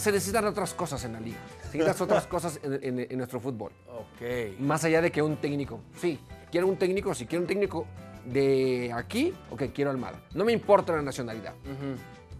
Se 0.00 0.10
necesitan 0.12 0.46
otras 0.46 0.72
cosas 0.72 1.04
en 1.04 1.12
la 1.12 1.20
liga. 1.20 1.38
Se 1.70 1.76
necesitan 1.78 2.04
otras 2.08 2.26
cosas 2.26 2.58
en, 2.62 2.82
en- 2.82 3.06
en 3.10 3.18
nuestro 3.18 3.38
fútbol. 3.38 3.70
Ok. 3.88 4.58
Más 4.60 4.82
allá 4.84 5.02
de 5.02 5.10
que 5.12 5.20
un 5.20 5.36
técnico. 5.36 5.80
Sí, 5.96 6.18
quiero 6.50 6.66
un 6.68 6.76
técnico, 6.76 7.14
si 7.14 7.26
quiero 7.26 7.42
un 7.42 7.46
técnico 7.48 7.86
de 8.24 8.90
aquí 8.94 9.34
o 9.50 9.56
que 9.56 9.70
quiero 9.72 9.90
Almada. 9.90 10.20
No 10.34 10.44
me 10.44 10.52
importa 10.52 10.94
la 10.94 11.02
nacionalidad. 11.02 11.54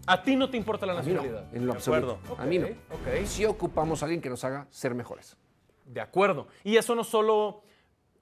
¿A 0.07 0.23
ti 0.23 0.35
no 0.35 0.49
te 0.49 0.57
importa 0.57 0.85
la 0.87 0.93
no, 0.93 0.99
nacionalidad? 0.99 1.53
en 1.53 1.65
lo 1.67 1.73
absoluto. 1.73 2.19
acuerdo. 2.23 2.43
A 2.43 2.45
mí 2.47 2.57
no. 2.57 2.65
Ok, 2.65 2.73
ok. 2.93 3.25
Sí 3.25 3.45
ocupamos 3.45 4.01
a 4.01 4.05
alguien 4.05 4.21
que 4.21 4.29
nos 4.29 4.43
haga 4.43 4.65
ser 4.71 4.95
mejores. 4.95 5.37
De 5.85 6.01
acuerdo. 6.01 6.47
Y 6.63 6.77
eso 6.77 6.95
no 6.95 7.03
solo 7.03 7.61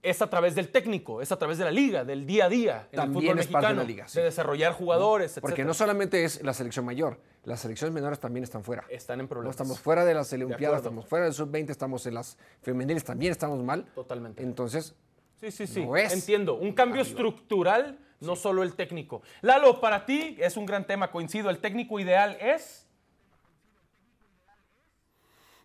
es 0.02 0.22
a 0.22 0.30
través 0.30 0.56
del 0.56 0.70
técnico, 0.70 1.22
es 1.22 1.32
a 1.32 1.38
través 1.38 1.58
de 1.58 1.66
la 1.66 1.72
liga, 1.72 2.06
del 2.06 2.26
día 2.26 2.46
a 2.46 2.50
día 2.50 2.88
en 2.92 2.98
También 2.98 3.24
el 3.24 3.30
fútbol 3.30 3.40
es 3.40 3.48
parte 3.48 3.68
de 3.68 3.74
mexicano, 3.74 3.82
la 3.82 3.88
liga, 3.88 4.08
sí. 4.08 4.20
de 4.20 4.26
desarrollar 4.26 4.74
jugadores, 4.74 5.32
etc. 5.34 5.42
Porque 5.42 5.66
no 5.66 5.74
solamente 5.74 6.24
es 6.24 6.42
la 6.44 6.54
selección 6.54 6.86
mayor, 6.86 7.20
las 7.44 7.60
selecciones 7.60 7.94
menores 7.94 8.20
también 8.20 8.44
están 8.44 8.64
fuera. 8.64 8.86
Están 8.90 9.20
en 9.20 9.26
No 9.26 9.30
problemas. 9.30 9.56
estamos 9.56 9.80
fuera 9.80 10.06
de 10.06 10.14
las. 10.14 10.32
Olimpiadas, 10.32 10.78
estamos 10.78 11.06
fuera 11.06 11.26
del 11.26 11.34
sub-20, 11.34 11.70
estamos 11.70 12.06
en 12.06 12.14
las 12.14 12.38
femeniles, 12.62 13.04
también 13.04 13.32
estamos 13.32 13.62
mal. 13.64 13.86
Totalmente. 13.96 14.42
Entonces, 14.44 14.96
Sí, 15.40 15.52
sí, 15.52 15.68
sí. 15.68 15.86
No 15.86 15.96
es. 15.96 16.12
Entiendo. 16.14 16.56
Un 16.56 16.74
cambio 16.74 17.02
estructural, 17.02 17.98
no 18.20 18.36
solo 18.36 18.62
el 18.64 18.76
técnico. 18.76 19.22
Lalo, 19.42 19.80
para 19.80 20.06
ti 20.06 20.36
es 20.40 20.58
un 20.58 20.66
gran 20.66 20.86
tema, 20.86 21.12
coincido. 21.12 21.50
El 21.50 21.60
técnico 21.60 22.00
ideal 22.00 22.38
es. 22.42 22.86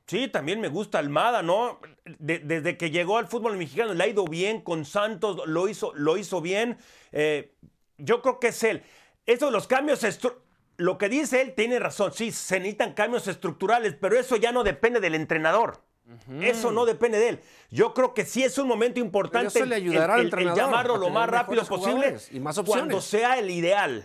Sí, 0.06 0.28
también 0.28 0.60
me 0.60 0.68
gusta 0.68 0.98
Almada, 0.98 1.42
¿no? 1.42 1.80
De- 2.04 2.38
desde 2.38 2.76
que 2.76 2.90
llegó 2.90 3.16
al 3.18 3.28
fútbol 3.28 3.56
mexicano 3.56 3.94
le 3.94 4.04
ha 4.04 4.06
ido 4.08 4.24
bien 4.26 4.60
con 4.60 4.84
Santos, 4.84 5.40
lo 5.46 5.68
hizo, 5.68 5.92
lo 5.94 6.16
hizo 6.18 6.40
bien. 6.40 6.76
Eh, 7.12 7.54
yo 7.98 8.20
creo 8.20 8.38
que 8.40 8.48
es 8.48 8.62
él. 8.62 8.82
Eso 9.26 9.46
de 9.46 9.52
los 9.52 9.66
cambios, 9.66 10.00
lo 10.76 10.98
que 10.98 11.08
dice 11.08 11.40
él 11.40 11.54
tiene 11.54 11.78
razón. 11.78 12.12
Sí, 12.12 12.30
se 12.30 12.58
necesitan 12.58 12.92
cambios 12.92 13.26
estructurales, 13.26 13.94
pero 13.98 14.18
eso 14.18 14.36
ya 14.36 14.52
no 14.52 14.64
depende 14.64 15.00
del 15.00 15.14
entrenador. 15.14 15.80
Eso 16.42 16.70
no 16.70 16.84
depende 16.84 17.18
de 17.18 17.28
él. 17.30 17.40
Yo 17.70 17.94
creo 17.94 18.12
que 18.12 18.26
sí 18.26 18.42
es 18.44 18.58
un 18.58 18.68
momento 18.68 19.00
importante 19.00 19.46
eso 19.60 19.64
le 19.64 19.76
ayudará 19.76 20.14
al 20.16 20.20
el- 20.20 20.26
el- 20.26 20.32
el 20.34 20.40
entrenador 20.42 20.62
llamarlo 20.70 20.96
lo 20.98 21.08
más 21.08 21.26
rápido 21.30 21.64
posible 21.64 22.18
y 22.30 22.40
más 22.40 22.58
opciones. 22.58 22.64
cuando 22.82 23.00
sea 23.00 23.38
el 23.38 23.50
ideal. 23.50 24.04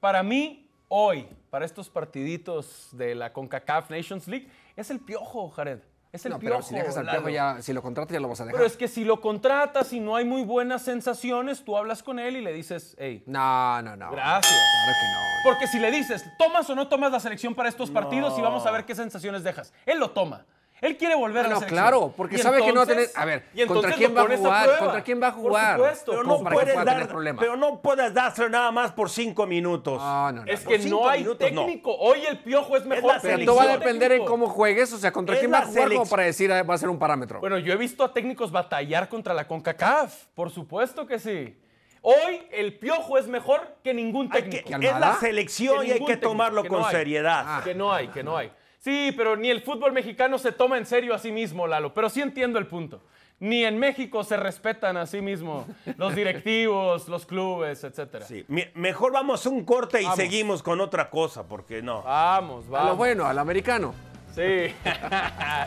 Para 0.00 0.22
mí, 0.22 0.66
hoy, 0.88 1.26
para 1.50 1.66
estos 1.66 1.90
partiditos 1.90 2.88
de 2.92 3.14
la 3.14 3.32
CONCACAF 3.34 3.90
Nations 3.90 4.26
League, 4.28 4.48
es 4.76 4.90
el 4.90 5.00
piojo, 5.00 5.50
Jared. 5.50 5.80
Es 6.16 6.26
el 6.26 6.32
No, 6.32 6.38
piojo. 6.38 6.56
pero 6.56 6.66
si 6.66 6.74
dejas 6.74 6.96
al 6.96 7.08
piojo 7.08 7.28
ya, 7.28 7.62
si 7.62 7.72
lo 7.72 7.82
contratas 7.82 8.12
ya 8.12 8.20
lo 8.20 8.28
vas 8.28 8.40
a 8.40 8.44
dejar. 8.44 8.56
Pero 8.58 8.66
es 8.66 8.76
que 8.76 8.88
si 8.88 9.04
lo 9.04 9.20
contratas 9.20 9.92
y 9.92 10.00
no 10.00 10.16
hay 10.16 10.24
muy 10.24 10.42
buenas 10.42 10.82
sensaciones, 10.82 11.64
tú 11.64 11.76
hablas 11.76 12.02
con 12.02 12.18
él 12.18 12.36
y 12.36 12.40
le 12.40 12.52
dices, 12.52 12.96
hey, 12.98 13.22
No, 13.26 13.80
no, 13.82 13.96
no. 13.96 14.10
Gracias. 14.10 14.52
Claro 14.52 14.92
que 15.00 15.06
no. 15.12 15.50
Porque 15.50 15.66
si 15.68 15.78
le 15.78 15.90
dices, 15.90 16.24
¿tomas 16.38 16.68
o 16.70 16.74
no 16.74 16.88
tomas 16.88 17.12
la 17.12 17.20
selección 17.20 17.54
para 17.54 17.68
estos 17.68 17.90
partidos? 17.90 18.36
Y 18.38 18.42
vamos 18.42 18.66
a 18.66 18.70
ver 18.72 18.84
qué 18.84 18.94
sensaciones 18.94 19.44
dejas. 19.44 19.72
Él 19.84 19.98
lo 20.00 20.10
toma. 20.10 20.44
Él 20.82 20.96
quiere 20.98 21.14
volver 21.14 21.38
Ah, 21.38 21.40
a 21.40 21.42
la 21.48 21.54
no, 21.54 21.60
selección. 21.60 21.78
claro, 21.82 22.14
porque 22.14 22.36
sabe 22.36 22.58
que 22.62 22.68
no 22.68 22.74
va 22.74 22.80
a 22.80 22.82
entonces- 22.84 23.12
tener- 23.12 23.22
a 23.22 23.24
ver, 23.24 23.44
y 23.54 23.60
¿contra 23.66 23.90
entonces 23.90 23.96
quién 23.96 24.14
va 24.16 24.20
a 24.22 24.36
jugar? 24.36 24.78
¿Contra 24.78 25.02
quién 25.04 25.22
va 25.22 25.26
a 25.28 25.32
Por 25.32 25.40
jugar? 25.42 25.76
supuesto. 25.76 26.10
Pero 26.12 26.22
no, 26.24 26.38
puedes 26.44 26.84
dar, 26.84 27.08
pero 27.38 27.56
no 27.56 27.80
puedes 27.80 28.12
dárselo 28.14 28.48
nada 28.50 28.70
más 28.70 28.92
por 28.92 29.08
cinco 29.08 29.46
minutos. 29.46 29.98
No, 29.98 30.32
no, 30.32 30.44
no. 30.44 30.52
Es 30.52 30.60
por 30.60 30.72
que 30.76 30.88
no 30.90 31.08
hay 31.08 31.20
minutos, 31.20 31.38
técnico. 31.48 31.96
Hoy 31.96 32.26
el 32.28 32.38
piojo 32.40 32.76
es 32.76 32.84
mejor. 32.84 33.14
la 33.14 33.20
que 33.20 33.28
Pero 33.28 33.44
todo 33.46 33.56
va 33.56 33.62
a 33.62 33.78
depender 33.78 34.12
en 34.12 34.18
técnico. 34.18 34.30
cómo 34.30 34.48
juegues, 34.48 34.92
o 34.92 34.98
sea, 34.98 35.12
contra 35.12 35.34
Es 35.34 35.40
quién 35.40 35.52
va 35.52 35.58
a 35.58 35.60
la 35.62 35.66
jugar 35.66 35.88
como 35.92 36.06
para 36.10 36.22
decir 36.24 36.52
ah, 36.52 36.62
va 36.62 36.74
a 36.74 36.78
ser 36.78 36.90
un 36.90 36.98
parámetro. 36.98 37.40
Bueno, 37.40 37.58
yo 37.58 37.72
he 37.72 37.76
visto 37.76 38.04
a 38.04 38.12
técnicos 38.12 38.52
batallar 38.52 39.08
contra 39.08 39.32
la 39.32 39.46
CONCACAF. 39.48 40.26
Por 40.34 40.50
supuesto 40.50 41.06
que 41.06 41.18
sí. 41.18 41.56
Hoy 42.02 42.46
el 42.52 42.78
piojo 42.78 43.18
es 43.18 43.26
mejor 43.26 43.78
que 43.82 43.92
ningún 43.94 44.28
técnico. 44.28 44.78
¿Que 44.78 44.86
es 44.88 45.00
la 45.00 45.14
selección 45.14 45.78
y 45.86 45.90
hay 45.92 45.98
que 46.00 46.04
técnico, 46.04 46.28
tomarlo 46.28 46.62
que 46.62 46.68
con 46.68 46.82
no 46.82 46.90
seriedad. 46.90 47.44
Ah. 47.46 47.60
Que 47.64 47.74
no 47.74 47.92
hay, 47.92 48.08
que 48.08 48.22
no 48.22 48.36
hay. 48.36 48.52
Sí, 48.86 49.12
pero 49.16 49.34
ni 49.36 49.50
el 49.50 49.62
fútbol 49.62 49.92
mexicano 49.92 50.38
se 50.38 50.52
toma 50.52 50.78
en 50.78 50.86
serio 50.86 51.12
a 51.12 51.18
sí 51.18 51.32
mismo, 51.32 51.66
Lalo. 51.66 51.92
Pero 51.92 52.08
sí 52.08 52.20
entiendo 52.22 52.60
el 52.60 52.68
punto. 52.68 53.00
Ni 53.40 53.64
en 53.64 53.80
México 53.80 54.22
se 54.22 54.36
respetan 54.36 54.96
a 54.96 55.06
sí 55.06 55.20
mismo 55.20 55.66
los 55.96 56.14
directivos, 56.20 57.08
los 57.08 57.26
clubes, 57.26 57.82
etcétera. 57.82 58.24
Sí, 58.24 58.44
me- 58.46 58.70
mejor 58.76 59.10
vamos 59.12 59.44
a 59.44 59.48
un 59.48 59.64
corte 59.64 60.00
y 60.00 60.04
Vamos. 60.04 60.16
seguimos 60.18 60.62
con 60.62 60.80
otra 60.80 61.10
cosa, 61.10 61.42
porque 61.48 61.82
no. 61.82 62.02
Vamos, 62.04 62.66
a 62.66 62.70
vamos. 62.70 62.90
lo 62.90 62.96
bueno, 62.96 63.26
al 63.26 63.40
americano. 63.40 63.92
Sí, 64.36 64.40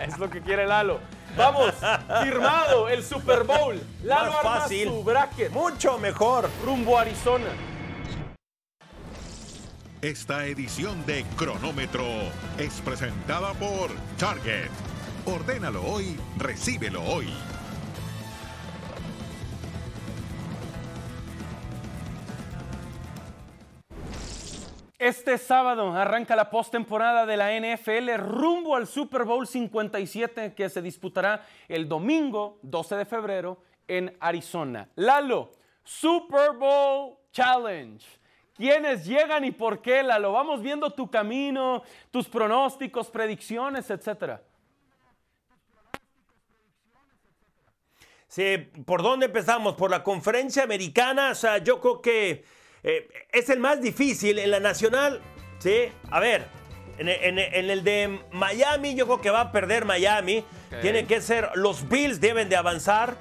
es 0.07 0.17
lo 0.17 0.29
que 0.29 0.39
quiere 0.39 0.65
Lalo. 0.65 0.99
Vamos, 1.35 1.73
firmado 2.23 2.87
el 2.87 3.03
Super 3.03 3.43
Bowl. 3.43 3.79
Lalo 4.03 4.31
Más 4.31 4.39
arma 4.39 4.59
fácil. 4.61 4.87
su 4.87 5.03
bracket 5.03 5.51
Mucho 5.51 5.97
mejor. 5.99 6.49
rumbo 6.65 6.97
a 6.97 7.01
Arizona. 7.01 7.47
Esta 10.01 10.45
edición 10.45 11.05
de 11.05 11.25
Cronómetro 11.35 12.05
es 12.57 12.79
presentada 12.79 13.53
por 13.55 13.91
Target. 14.17 14.69
Ordénalo 15.25 15.83
hoy, 15.83 16.17
recíbelo 16.37 17.03
hoy. 17.03 17.27
Este 24.97 25.37
sábado 25.37 25.93
arranca 25.93 26.33
la 26.37 26.49
postemporada 26.49 27.25
de 27.25 27.35
la 27.35 27.51
NFL 27.59 28.15
rumbo 28.19 28.77
al 28.77 28.87
Super 28.87 29.25
Bowl 29.25 29.45
57 29.45 30.53
que 30.53 30.69
se 30.69 30.81
disputará 30.81 31.45
el 31.67 31.89
domingo 31.89 32.57
12 32.61 32.95
de 32.95 33.05
febrero 33.05 33.61
en 33.85 34.15
Arizona. 34.21 34.87
Lalo, 34.95 35.51
Super 35.83 36.53
Bowl 36.53 37.17
Challenge. 37.33 38.18
¿Quiénes 38.59 39.05
llegan 39.05 39.45
y 39.45 39.51
por 39.51 39.81
qué, 39.81 40.03
Lalo? 40.03 40.33
Vamos 40.33 40.61
viendo 40.61 40.89
tu 40.91 41.09
camino, 41.09 41.81
tus 42.11 42.27
pronósticos, 42.27 43.09
predicciones, 43.09 43.89
etcétera. 43.89 44.41
Sí, 48.27 48.57
¿por 48.85 49.01
dónde 49.01 49.27
empezamos? 49.27 49.75
Por 49.75 49.89
la 49.89 50.03
conferencia 50.03 50.61
americana. 50.63 51.31
O 51.31 51.35
sea, 51.35 51.59
yo 51.59 51.79
creo 51.79 52.01
que 52.01 52.43
eh, 52.83 53.07
es 53.31 53.49
el 53.49 53.59
más 53.61 53.81
difícil 53.81 54.37
en 54.39 54.51
la 54.51 54.59
nacional. 54.59 55.21
Sí, 55.59 55.85
a 56.11 56.19
ver, 56.19 56.45
en, 56.97 57.07
el- 57.07 57.23
en 57.23 57.39
el- 57.39 57.53
en 57.53 57.69
el 57.69 57.83
de 57.85 58.19
Miami, 58.33 58.93
yo 58.93 59.05
creo 59.05 59.21
que 59.21 59.29
va 59.29 59.39
a 59.39 59.51
perder 59.53 59.85
Miami. 59.85 60.39
Ok. 60.39 60.81
Tiene 60.81 61.07
que 61.07 61.21
ser, 61.21 61.49
los 61.55 61.87
Bills 61.87 62.19
deben 62.19 62.49
de 62.49 62.57
avanzar. 62.57 63.15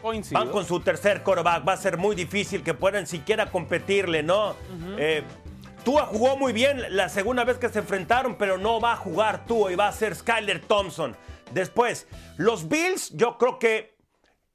Coincido. 0.00 0.38
Van 0.38 0.50
con 0.50 0.64
su 0.64 0.80
tercer 0.80 1.22
quarterback. 1.22 1.66
Va 1.66 1.72
a 1.74 1.76
ser 1.76 1.96
muy 1.96 2.14
difícil 2.14 2.62
que 2.62 2.74
puedan 2.74 3.06
siquiera 3.06 3.50
competirle, 3.50 4.22
¿no? 4.22 4.54
Eh, 4.96 5.22
Tua 5.84 6.06
jugó 6.06 6.36
muy 6.36 6.52
bien 6.52 6.82
la 6.90 7.08
segunda 7.08 7.44
vez 7.44 7.58
que 7.58 7.68
se 7.68 7.78
enfrentaron, 7.78 8.36
pero 8.36 8.58
no 8.58 8.80
va 8.80 8.92
a 8.92 8.96
jugar 8.96 9.46
Tua 9.46 9.72
y 9.72 9.74
va 9.76 9.88
a 9.88 9.92
ser 9.92 10.14
Skyler 10.14 10.60
Thompson. 10.60 11.16
Después, 11.52 12.06
los 12.36 12.68
Bills, 12.68 13.10
yo 13.16 13.38
creo 13.38 13.58
que 13.58 13.97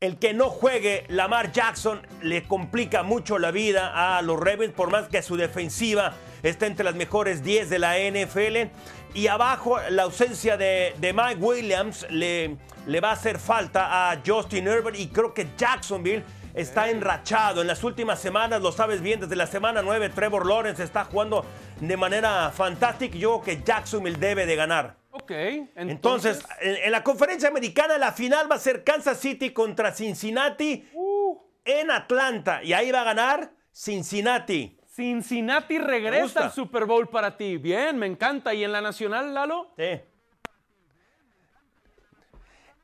el 0.03 0.17
que 0.17 0.33
no 0.33 0.49
juegue 0.49 1.05
Lamar 1.07 1.53
Jackson 1.53 2.01
le 2.21 2.43
complica 2.43 3.03
mucho 3.03 3.39
la 3.39 3.51
vida 3.51 4.17
a 4.17 4.21
los 4.21 4.37
Ravens, 4.37 4.73
por 4.73 4.91
más 4.91 5.07
que 5.07 5.21
su 5.21 5.37
defensiva 5.37 6.15
está 6.43 6.65
entre 6.65 6.83
las 6.83 6.95
mejores 6.95 7.41
10 7.41 7.69
de 7.69 7.79
la 7.79 7.95
NFL. 7.97 8.69
Y 9.13 9.27
abajo, 9.27 9.77
la 9.89 10.03
ausencia 10.03 10.57
de, 10.57 10.93
de 10.97 11.13
Mike 11.13 11.39
Williams 11.39 12.05
le, 12.09 12.57
le 12.85 12.99
va 12.99 13.11
a 13.11 13.13
hacer 13.13 13.39
falta 13.39 14.11
a 14.11 14.21
Justin 14.25 14.67
Herbert. 14.67 14.99
Y 14.99 15.07
creo 15.07 15.33
que 15.33 15.47
Jacksonville 15.57 16.25
está 16.53 16.89
enrachado. 16.89 17.61
En 17.61 17.67
las 17.67 17.81
últimas 17.81 18.19
semanas, 18.19 18.61
lo 18.61 18.73
sabes 18.73 19.01
bien, 19.01 19.21
desde 19.21 19.37
la 19.37 19.47
semana 19.47 19.81
9, 19.81 20.09
Trevor 20.09 20.45
Lawrence 20.45 20.83
está 20.83 21.05
jugando 21.05 21.45
de 21.79 21.95
manera 21.95 22.51
fantástica. 22.53 23.17
Yo 23.17 23.39
creo 23.39 23.57
que 23.57 23.63
Jacksonville 23.63 24.17
debe 24.17 24.45
de 24.45 24.57
ganar. 24.57 25.02
Ok, 25.15 25.29
Entonces, 25.29 26.39
entonces, 26.39 26.45
en, 26.59 26.75
en 26.85 26.91
la 26.91 27.03
conferencia 27.03 27.47
americana, 27.47 27.99
la 27.99 28.13
final 28.13 28.49
va 28.51 28.55
a 28.55 28.59
ser 28.59 28.83
Kansas 28.83 29.19
City 29.19 29.51
contra 29.51 29.93
Cincinnati 29.93 30.89
Uh. 30.93 31.37
en 31.65 31.91
Atlanta. 31.91 32.63
Y 32.63 32.73
ahí 32.73 32.91
va 32.91 33.01
a 33.01 33.03
ganar 33.03 33.51
Cincinnati. 33.71 34.75
Cincinnati 34.87 35.77
regresa 35.77 36.45
al 36.45 36.51
Super 36.51 36.85
Bowl 36.85 37.07
para 37.09 37.37
ti. 37.37 37.57
Bien, 37.57 37.97
me 37.97 38.07
encanta. 38.07 38.55
¿Y 38.55 38.63
en 38.63 38.71
la 38.71 38.81
nacional, 38.81 39.33
Lalo? 39.35 39.71
Sí. 39.77 40.01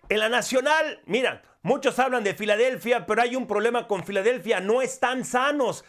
En 0.10 0.20
la 0.20 0.30
nacional, 0.30 1.02
mira, 1.06 1.42
muchos 1.64 1.98
hablan 2.00 2.24
de 2.24 2.34
Filadelfia, 2.36 3.06
pero 3.08 3.22
hay 3.24 3.36
un 3.36 3.48
problema 3.48 3.88
con 3.88 4.04
Filadelfia. 4.04 4.60
No 4.60 4.82
están 4.84 5.26
sanos. 5.26 5.84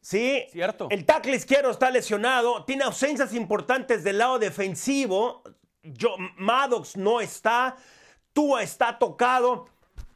Sí, 0.00 0.44
Cierto. 0.50 0.88
El 0.90 1.04
tackle 1.04 1.36
izquierdo 1.36 1.70
está 1.70 1.90
lesionado, 1.90 2.64
tiene 2.64 2.84
ausencias 2.84 3.34
importantes 3.34 4.02
del 4.02 4.18
lado 4.18 4.38
defensivo. 4.38 5.42
Yo, 5.82 6.16
Maddox 6.36 6.96
no 6.96 7.20
está, 7.20 7.76
Tua 8.32 8.62
está 8.62 8.98
tocado. 8.98 9.68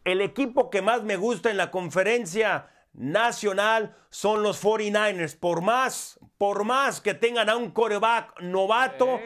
El 0.04 0.20
equipo 0.20 0.70
que 0.70 0.82
más 0.82 1.02
me 1.02 1.16
gusta 1.16 1.50
en 1.50 1.56
la 1.56 1.70
conferencia 1.70 2.68
nacional 2.94 3.96
son 4.10 4.42
los 4.42 4.62
49ers. 4.62 5.38
Por 5.38 5.60
más, 5.60 6.18
por 6.38 6.64
más 6.64 7.00
que 7.00 7.14
tengan 7.14 7.48
a 7.50 7.56
un 7.56 7.70
coreback 7.70 8.40
novato. 8.40 9.20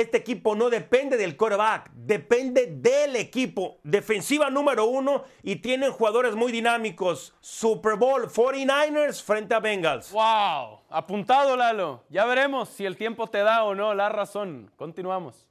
Este 0.00 0.18
equipo 0.18 0.54
no 0.54 0.70
depende 0.70 1.16
del 1.16 1.36
quarterback, 1.36 1.90
depende 1.92 2.66
del 2.66 3.16
equipo. 3.16 3.78
Defensiva 3.82 4.50
número 4.50 4.86
uno 4.86 5.24
y 5.42 5.56
tienen 5.56 5.92
jugadores 5.92 6.34
muy 6.34 6.52
dinámicos. 6.52 7.34
Super 7.40 7.96
Bowl 7.96 8.28
49ers 8.28 9.22
frente 9.22 9.54
a 9.54 9.60
Bengals. 9.60 10.10
¡Wow! 10.12 10.80
Apuntado, 10.90 11.56
Lalo. 11.56 12.04
Ya 12.08 12.24
veremos 12.24 12.68
si 12.68 12.84
el 12.84 12.96
tiempo 12.96 13.26
te 13.26 13.38
da 13.38 13.64
o 13.64 13.74
no 13.74 13.94
la 13.94 14.08
razón. 14.08 14.70
Continuamos. 14.76 15.46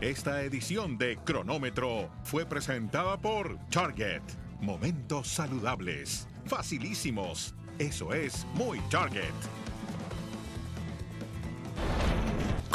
Esta 0.00 0.42
edición 0.42 0.98
de 0.98 1.16
Cronómetro 1.16 2.10
fue 2.22 2.44
presentada 2.44 3.16
por 3.16 3.58
Target. 3.70 4.20
Momentos 4.60 5.28
saludables, 5.28 6.28
facilísimos. 6.44 7.54
Eso 7.78 8.12
es 8.12 8.46
muy 8.54 8.78
Target. 8.90 9.32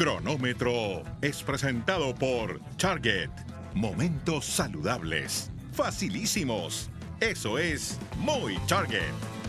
Cronómetro 0.01 1.03
es 1.22 1.43
presentado 1.43 2.15
por 2.15 2.60
Target. 2.77 3.29
Momentos 3.75 4.46
saludables, 4.46 5.51
facilísimos. 5.74 6.89
Eso 7.20 7.60
es 7.60 8.00
muy 8.17 8.58
Target. 8.67 9.40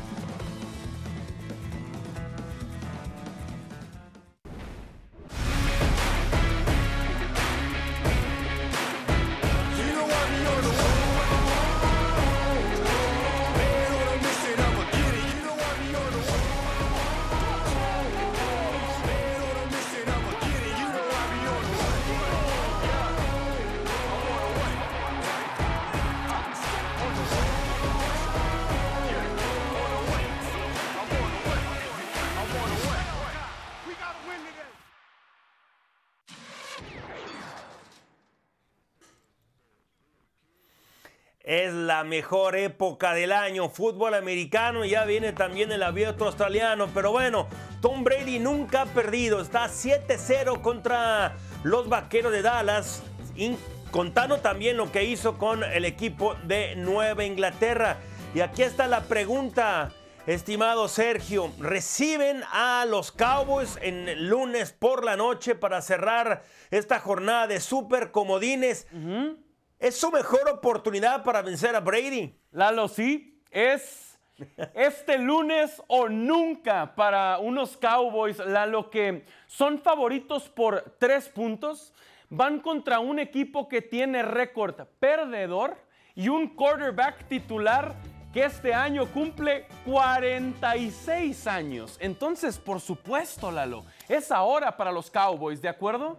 La 41.92 42.04
mejor 42.04 42.56
época 42.56 43.12
del 43.12 43.32
año. 43.32 43.68
Fútbol 43.68 44.14
americano, 44.14 44.86
ya 44.86 45.04
viene 45.04 45.34
también 45.34 45.70
el 45.72 45.82
abierto 45.82 46.24
australiano. 46.24 46.88
Pero 46.94 47.12
bueno, 47.12 47.48
Tom 47.82 48.02
Brady 48.02 48.38
nunca 48.38 48.82
ha 48.82 48.86
perdido. 48.86 49.42
Está 49.42 49.66
7-0 49.66 50.62
contra 50.62 51.36
los 51.64 51.90
vaqueros 51.90 52.32
de 52.32 52.40
Dallas. 52.40 53.02
contando 53.90 54.38
también 54.38 54.78
lo 54.78 54.90
que 54.90 55.04
hizo 55.04 55.36
con 55.36 55.64
el 55.64 55.84
equipo 55.84 56.34
de 56.44 56.76
Nueva 56.76 57.24
Inglaterra. 57.24 57.98
Y 58.34 58.40
aquí 58.40 58.62
está 58.62 58.86
la 58.86 59.02
pregunta. 59.02 59.90
Estimado 60.26 60.88
Sergio, 60.88 61.52
reciben 61.58 62.42
a 62.52 62.86
los 62.88 63.12
Cowboys 63.12 63.78
en 63.82 64.30
lunes 64.30 64.72
por 64.72 65.04
la 65.04 65.18
noche 65.18 65.54
para 65.54 65.82
cerrar 65.82 66.42
esta 66.70 67.00
jornada 67.00 67.48
de 67.48 67.60
super 67.60 68.12
comodines. 68.12 68.86
¿Es 69.82 69.98
su 69.98 70.12
mejor 70.12 70.48
oportunidad 70.48 71.24
para 71.24 71.42
vencer 71.42 71.74
a 71.74 71.80
Brady? 71.80 72.32
Lalo, 72.52 72.86
sí. 72.86 73.42
Es 73.50 74.16
este 74.74 75.18
lunes 75.18 75.82
o 75.88 76.08
nunca 76.08 76.94
para 76.94 77.40
unos 77.40 77.76
Cowboys, 77.76 78.38
Lalo, 78.38 78.90
que 78.90 79.24
son 79.48 79.80
favoritos 79.80 80.48
por 80.48 80.94
tres 81.00 81.28
puntos. 81.28 81.92
Van 82.30 82.60
contra 82.60 83.00
un 83.00 83.18
equipo 83.18 83.68
que 83.68 83.82
tiene 83.82 84.22
récord 84.22 84.86
perdedor 85.00 85.76
y 86.14 86.28
un 86.28 86.54
quarterback 86.54 87.26
titular 87.26 87.96
que 88.32 88.44
este 88.44 88.72
año 88.72 89.06
cumple 89.06 89.66
46 89.84 91.44
años. 91.48 91.96
Entonces, 91.98 92.56
por 92.56 92.80
supuesto, 92.80 93.50
Lalo, 93.50 93.84
es 94.08 94.30
ahora 94.30 94.76
para 94.76 94.92
los 94.92 95.10
Cowboys, 95.10 95.60
¿de 95.60 95.68
acuerdo? 95.68 96.18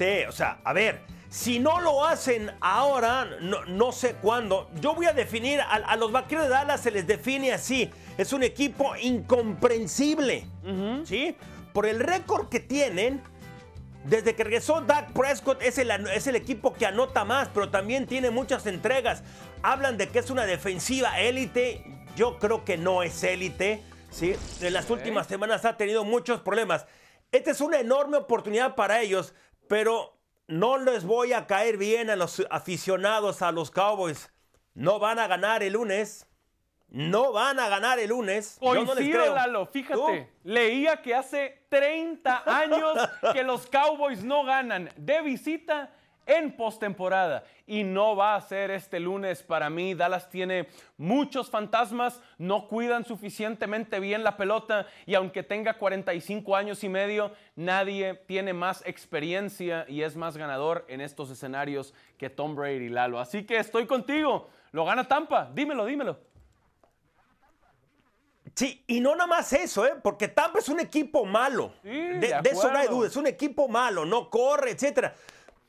Sí, 0.00 0.24
o 0.26 0.32
sea, 0.32 0.60
a 0.64 0.72
ver, 0.72 1.02
si 1.28 1.58
no 1.58 1.78
lo 1.78 2.06
hacen 2.06 2.50
ahora, 2.62 3.26
no, 3.42 3.92
sé 3.92 4.14
cuándo. 4.14 4.70
Yo 4.80 4.94
voy 4.94 5.04
a 5.04 5.12
definir, 5.12 5.60
a, 5.60 5.94
los 5.96 6.10
vaqueros 6.10 6.44
de 6.44 6.48
Dallas 6.48 6.80
se 6.80 6.90
les 6.90 7.06
define 7.06 7.52
así. 7.52 7.90
Es 8.16 8.32
un 8.32 8.42
equipo 8.42 8.96
incomprensible, 8.96 10.46
¿sí? 11.04 11.36
Por 11.74 11.84
el 11.84 12.00
récord 12.00 12.48
que 12.48 12.60
tienen, 12.60 13.20
desde 14.04 14.34
que 14.34 14.42
regresó 14.42 14.80
Dak 14.80 15.12
Prescott 15.12 15.60
es 15.60 15.76
el, 15.76 15.90
es 15.90 16.26
el, 16.26 16.36
equipo 16.36 16.72
que 16.72 16.86
anota 16.86 17.26
más, 17.26 17.50
pero 17.52 17.68
también 17.68 18.06
tiene 18.06 18.30
muchas 18.30 18.64
entregas. 18.64 19.22
Hablan 19.60 19.98
de 19.98 20.08
que 20.08 20.20
es 20.20 20.30
una 20.30 20.46
defensiva 20.46 21.20
élite. 21.20 21.84
Yo 22.16 22.38
creo 22.38 22.64
que 22.64 22.78
no 22.78 23.02
es 23.02 23.22
élite. 23.22 23.82
¿sí? 24.08 24.34
En 24.62 24.72
las 24.72 24.88
últimas 24.88 25.26
semanas 25.26 25.66
ha 25.66 25.76
tenido 25.76 26.04
muchos 26.04 26.40
problemas. 26.40 26.86
Esta 27.32 27.50
es 27.50 27.60
una 27.60 27.78
enorme 27.78 28.16
oportunidad 28.16 28.74
para 28.74 29.02
ellos 29.02 29.34
pero 29.70 30.18
no 30.48 30.78
les 30.78 31.04
voy 31.04 31.32
a 31.32 31.46
caer 31.46 31.76
bien 31.76 32.10
a 32.10 32.16
los 32.16 32.44
aficionados 32.50 33.40
a 33.40 33.52
los 33.52 33.70
Cowboys. 33.70 34.28
No 34.74 34.98
van 34.98 35.20
a 35.20 35.28
ganar 35.28 35.62
el 35.62 35.74
lunes. 35.74 36.26
No 36.88 37.30
van 37.30 37.60
a 37.60 37.68
ganar 37.68 38.00
el 38.00 38.08
lunes. 38.08 38.56
Coincido, 38.58 39.32
Lalo. 39.32 39.66
Fíjate, 39.66 40.28
leía 40.42 41.00
que 41.00 41.14
hace 41.14 41.66
30 41.68 42.42
años 42.46 42.98
que 43.32 43.44
los 43.44 43.64
Cowboys 43.70 44.24
no 44.24 44.42
ganan 44.42 44.90
de 44.96 45.22
visita 45.22 45.94
en 46.30 46.52
postemporada. 46.56 47.44
Y 47.66 47.82
no 47.82 48.14
va 48.14 48.36
a 48.36 48.40
ser 48.40 48.70
este 48.70 49.00
lunes 49.00 49.42
para 49.42 49.68
mí. 49.68 49.94
Dallas 49.94 50.30
tiene 50.30 50.68
muchos 50.96 51.50
fantasmas, 51.50 52.22
no 52.38 52.68
cuidan 52.68 53.04
suficientemente 53.04 53.98
bien 53.98 54.22
la 54.22 54.36
pelota 54.36 54.86
y 55.06 55.14
aunque 55.14 55.42
tenga 55.42 55.74
45 55.74 56.56
años 56.56 56.84
y 56.84 56.88
medio, 56.88 57.32
nadie 57.56 58.14
tiene 58.26 58.52
más 58.52 58.82
experiencia 58.86 59.84
y 59.88 60.02
es 60.02 60.16
más 60.16 60.36
ganador 60.36 60.84
en 60.88 61.00
estos 61.00 61.30
escenarios 61.30 61.94
que 62.16 62.30
Tom 62.30 62.54
Brady, 62.54 62.88
Lalo. 62.88 63.18
Así 63.18 63.44
que 63.44 63.58
estoy 63.58 63.86
contigo. 63.86 64.48
Lo 64.72 64.84
gana 64.84 65.08
Tampa. 65.08 65.50
Dímelo, 65.52 65.84
dímelo. 65.84 66.30
Sí, 68.54 68.84
y 68.86 69.00
no 69.00 69.14
nada 69.14 69.26
más 69.26 69.52
eso, 69.52 69.86
¿eh? 69.86 69.94
porque 70.02 70.28
Tampa 70.28 70.58
es 70.58 70.68
un 70.68 70.80
equipo 70.80 71.24
malo. 71.24 71.72
de, 71.82 72.40
de, 72.42 72.50
eso 72.50 72.70
no 72.70 72.78
hay 72.78 72.88
duda, 72.88 73.06
es 73.08 73.16
un 73.16 73.26
equipo 73.26 73.68
malo, 73.68 74.04
no 74.04 74.28
corre, 74.28 74.72
etcétera. 74.72 75.14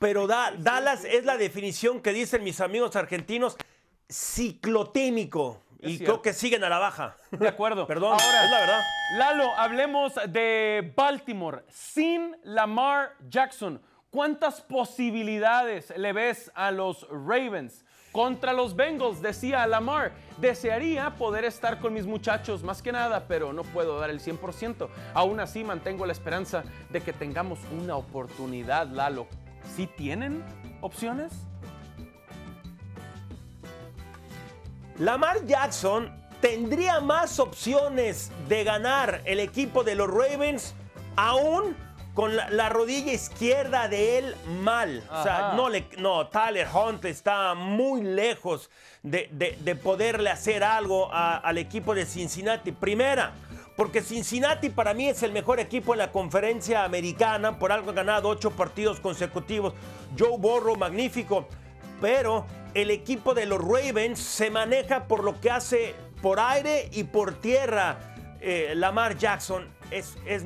Pero 0.02 0.26
Dallas 0.26 1.04
es 1.04 1.24
la 1.24 1.36
definición 1.36 2.00
que 2.00 2.12
dicen 2.12 2.42
mis 2.42 2.60
amigos 2.60 2.96
argentinos, 2.96 3.56
ciclotímico. 4.10 5.62
y 5.78 5.96
creo 5.98 6.20
que 6.20 6.32
siguen 6.32 6.64
a 6.64 6.68
la 6.68 6.80
baja. 6.80 7.16
De 7.30 7.46
acuerdo. 7.46 7.86
Perdón, 7.86 8.14
Ahora, 8.14 8.44
es 8.44 8.50
la 8.50 8.58
verdad. 8.58 8.80
Lalo, 9.16 9.44
hablemos 9.56 10.14
de 10.28 10.92
Baltimore. 10.96 11.62
Sin 11.68 12.36
Lamar 12.42 13.14
Jackson, 13.28 13.80
¿cuántas 14.10 14.60
posibilidades 14.60 15.96
le 15.96 16.12
ves 16.12 16.50
a 16.56 16.72
los 16.72 17.06
Ravens? 17.08 17.84
Contra 18.10 18.52
los 18.52 18.74
Bengals, 18.74 19.22
decía 19.22 19.64
Lamar, 19.68 20.12
desearía 20.38 21.10
poder 21.14 21.44
estar 21.44 21.78
con 21.78 21.94
mis 21.94 22.06
muchachos 22.06 22.64
más 22.64 22.82
que 22.82 22.90
nada, 22.90 23.26
pero 23.28 23.52
no 23.52 23.62
puedo 23.62 24.00
dar 24.00 24.10
el 24.10 24.18
100%. 24.18 24.88
Aún 25.14 25.38
así 25.38 25.62
mantengo 25.62 26.04
la 26.06 26.12
esperanza 26.12 26.64
de 26.90 27.00
que 27.00 27.12
tengamos 27.12 27.60
una 27.70 27.96
oportunidad, 27.96 28.88
Lalo. 28.88 29.28
¿Sí 29.76 29.86
tienen 29.86 30.44
opciones? 30.80 31.32
Lamar 34.98 35.44
Jackson 35.46 36.10
tendría 36.40 37.00
más 37.00 37.38
opciones 37.38 38.30
de 38.48 38.64
ganar 38.64 39.22
el 39.24 39.40
equipo 39.40 39.84
de 39.84 39.94
los 39.94 40.08
Ravens 40.08 40.74
aún 41.16 41.76
con 42.14 42.36
la, 42.36 42.68
rodilla 42.68 43.12
izquierda 43.12 43.88
de 43.88 44.18
él 44.18 44.36
mal. 44.60 45.02
O 45.10 45.22
sea, 45.22 45.52
no, 45.56 45.68
le, 45.68 45.86
no, 45.98 46.26
Tyler 46.28 46.68
Hunt 46.72 47.04
está 47.06 47.54
muy 47.54 48.02
lejos 48.02 48.70
de, 49.02 49.78
poderle 49.82 50.30
hacer 50.30 50.62
algo 50.62 51.10
al 51.12 51.56
equipo 51.58 51.94
de 51.94 52.04
Cincinnati. 52.04 52.72
Primera, 52.72 53.32
porque 53.76 54.02
Cincinnati 54.02 54.68
para 54.68 54.94
mí 54.94 55.08
es 55.08 55.22
el 55.22 55.32
mejor 55.32 55.60
equipo 55.60 55.94
en 55.94 55.98
la 55.98 56.12
conferencia 56.12 56.84
americana, 56.84 57.58
por 57.58 57.72
algo 57.72 57.90
ha 57.90 57.94
ganado 57.94 58.28
ocho 58.28 58.50
partidos 58.50 59.00
consecutivos. 59.00 59.74
Joe 60.18 60.36
Borro, 60.38 60.76
magnífico, 60.76 61.46
pero 62.00 62.46
el 62.74 62.90
equipo 62.90 63.34
de 63.34 63.46
los 63.46 63.60
Ravens 63.60 64.18
se 64.18 64.50
maneja 64.50 65.04
por 65.04 65.24
lo 65.24 65.40
que 65.40 65.50
hace 65.50 65.94
por 66.20 66.38
aire 66.38 66.88
y 66.92 67.04
por 67.04 67.34
tierra. 67.40 67.98
Eh, 68.40 68.72
Lamar 68.74 69.16
Jackson 69.16 69.68
es, 69.90 70.16
es, 70.26 70.42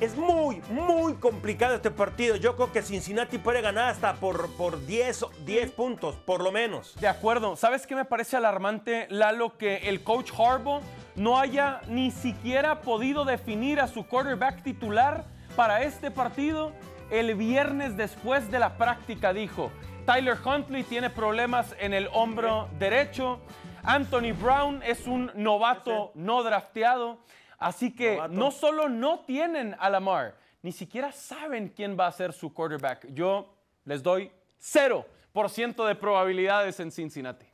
es, 0.00 0.16
muy, 0.16 0.62
muy 0.70 1.14
complicado 1.14 1.74
este 1.74 1.90
partido. 1.90 2.36
Yo 2.36 2.56
creo 2.56 2.72
que 2.72 2.82
Cincinnati 2.82 3.38
puede 3.38 3.60
ganar 3.60 3.90
hasta 3.90 4.14
por, 4.14 4.50
por 4.56 4.84
10, 4.86 5.26
10 5.44 5.70
puntos, 5.72 6.16
por 6.16 6.42
lo 6.42 6.50
menos. 6.50 6.96
De 6.98 7.08
acuerdo. 7.08 7.56
¿Sabes 7.56 7.86
qué 7.86 7.94
me 7.94 8.06
parece 8.06 8.36
alarmante, 8.36 9.06
Lalo? 9.10 9.58
Que 9.58 9.88
el 9.88 10.02
coach 10.02 10.30
Harbaugh 10.36 10.80
no 11.16 11.38
haya 11.38 11.80
ni 11.88 12.10
siquiera 12.10 12.80
podido 12.80 13.24
definir 13.24 13.80
a 13.80 13.88
su 13.88 14.06
quarterback 14.06 14.62
titular 14.62 15.24
para 15.56 15.82
este 15.82 16.10
partido. 16.10 16.72
El 17.10 17.34
viernes 17.34 17.96
después 17.96 18.50
de 18.50 18.58
la 18.58 18.76
práctica 18.76 19.32
dijo, 19.32 19.70
Tyler 20.04 20.36
Huntley 20.44 20.84
tiene 20.84 21.10
problemas 21.10 21.74
en 21.78 21.94
el 21.94 22.08
hombro 22.12 22.68
derecho, 22.78 23.40
Anthony 23.82 24.32
Brown 24.32 24.82
es 24.82 25.06
un 25.06 25.30
novato 25.34 26.10
no 26.14 26.42
drafteado, 26.42 27.18
así 27.58 27.94
que 27.94 28.20
no 28.30 28.50
solo 28.50 28.88
no 28.88 29.20
tienen 29.20 29.76
a 29.78 29.88
Lamar, 29.88 30.36
ni 30.62 30.72
siquiera 30.72 31.12
saben 31.12 31.68
quién 31.68 31.96
va 31.98 32.08
a 32.08 32.12
ser 32.12 32.32
su 32.32 32.52
quarterback. 32.52 33.06
Yo 33.14 33.54
les 33.84 34.02
doy 34.02 34.32
0% 34.60 35.86
de 35.86 35.94
probabilidades 35.94 36.80
en 36.80 36.90
Cincinnati. 36.90 37.46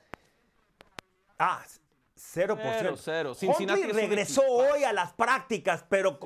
Ah, 1.38 1.62
0%. 2.22 2.56
Cero, 2.78 2.96
cero. 2.96 3.34
Cincinnati 3.34 3.84
regresó 3.84 4.42
hoy 4.42 4.84
a 4.84 4.92
las 4.92 5.12
prácticas, 5.12 5.84
pero, 5.88 6.18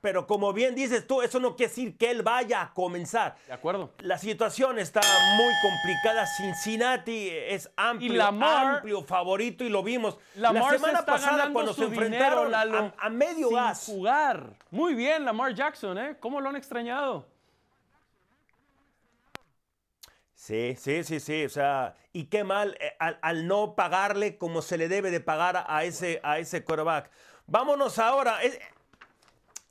pero 0.00 0.26
como 0.26 0.52
bien 0.52 0.74
dices 0.74 1.06
tú, 1.06 1.20
eso 1.20 1.40
no 1.40 1.56
quiere 1.56 1.68
decir 1.68 1.98
que 1.98 2.10
él 2.10 2.22
vaya 2.22 2.62
a 2.62 2.72
comenzar. 2.72 3.36
De 3.46 3.52
acuerdo. 3.52 3.92
La 3.98 4.18
situación 4.18 4.78
está 4.78 5.00
muy 5.36 5.52
complicada. 5.60 6.26
Cincinnati 6.26 7.28
es 7.28 7.70
amplio, 7.76 8.24
amplio 8.24 9.02
favorito 9.02 9.64
y 9.64 9.68
lo 9.68 9.82
vimos. 9.82 10.16
la 10.36 10.52
semana 10.70 11.04
pasada 11.04 11.52
cuando 11.52 11.74
se 11.74 11.84
enfrentaron 11.84 12.54
a, 12.54 13.10
medio 13.10 13.50
sin 13.74 13.94
jugar. 13.96 14.54
Muy 14.70 14.94
bien, 14.94 15.24
Lamar 15.24 15.54
Jackson, 15.54 15.98
¿eh? 15.98 16.16
¿Cómo 16.20 16.40
lo 16.40 16.48
han 16.48 16.56
extrañado? 16.56 17.26
Sí, 20.46 20.76
sí, 20.78 21.02
sí, 21.02 21.18
sí. 21.18 21.44
O 21.44 21.48
sea, 21.48 21.96
y 22.12 22.26
qué 22.26 22.44
mal 22.44 22.76
eh, 22.78 22.96
al, 23.00 23.48
no 23.48 23.74
pagarle 23.74 24.38
como 24.38 24.62
se 24.62 24.78
le 24.78 24.86
debe 24.86 25.10
de 25.10 25.18
pagar 25.18 25.64
a 25.66 25.82
ese, 25.82 26.20
a 26.22 26.38
ese 26.38 26.62
quarterback. 26.62 27.10
Vámonos 27.48 27.98
ahora. 27.98 28.38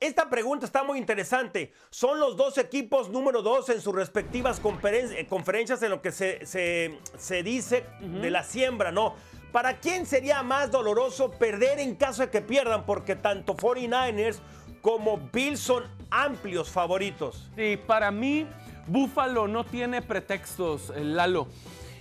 Esta 0.02 0.30
pregunta 0.30 0.66
está 0.66 0.84
muy 0.84 1.00
interesante. 1.00 1.72
Son 1.90 2.20
los 2.20 2.36
dos 2.36 2.58
equipos 2.58 3.10
número 3.10 3.42
dos 3.42 3.70
en 3.70 3.80
sus 3.80 3.96
respectivas 3.96 4.60
eh, 4.60 5.28
conferencias 5.30 5.82
en 5.82 5.92
lo 5.92 6.02
que 6.02 6.12
se, 6.12 6.46
se, 6.46 7.44
dice 7.44 7.86
de 8.02 8.30
la 8.30 8.44
siembra, 8.44 8.92
¿no? 8.92 9.16
¿Para 9.54 9.80
quién 9.80 10.06
sería 10.06 10.44
más 10.44 10.72
doloroso 10.72 11.32
perder 11.32 11.80
en 11.80 11.96
caso 11.96 12.24
de 12.24 12.30
que 12.30 12.42
pierdan? 12.42 12.86
Porque 12.86 13.16
tanto 13.16 13.56
49ers 13.56 14.40
como 14.82 15.30
Bills 15.32 15.62
son 15.62 15.86
amplios 16.12 16.70
favoritos. 16.70 17.50
Sí, 17.56 17.78
para 17.88 18.12
mí 18.12 18.46
Buffalo 18.88 19.48
no 19.48 19.64
tiene 19.64 20.02
pretextos, 20.02 20.92
eh, 20.96 21.04
Lalo. 21.04 21.48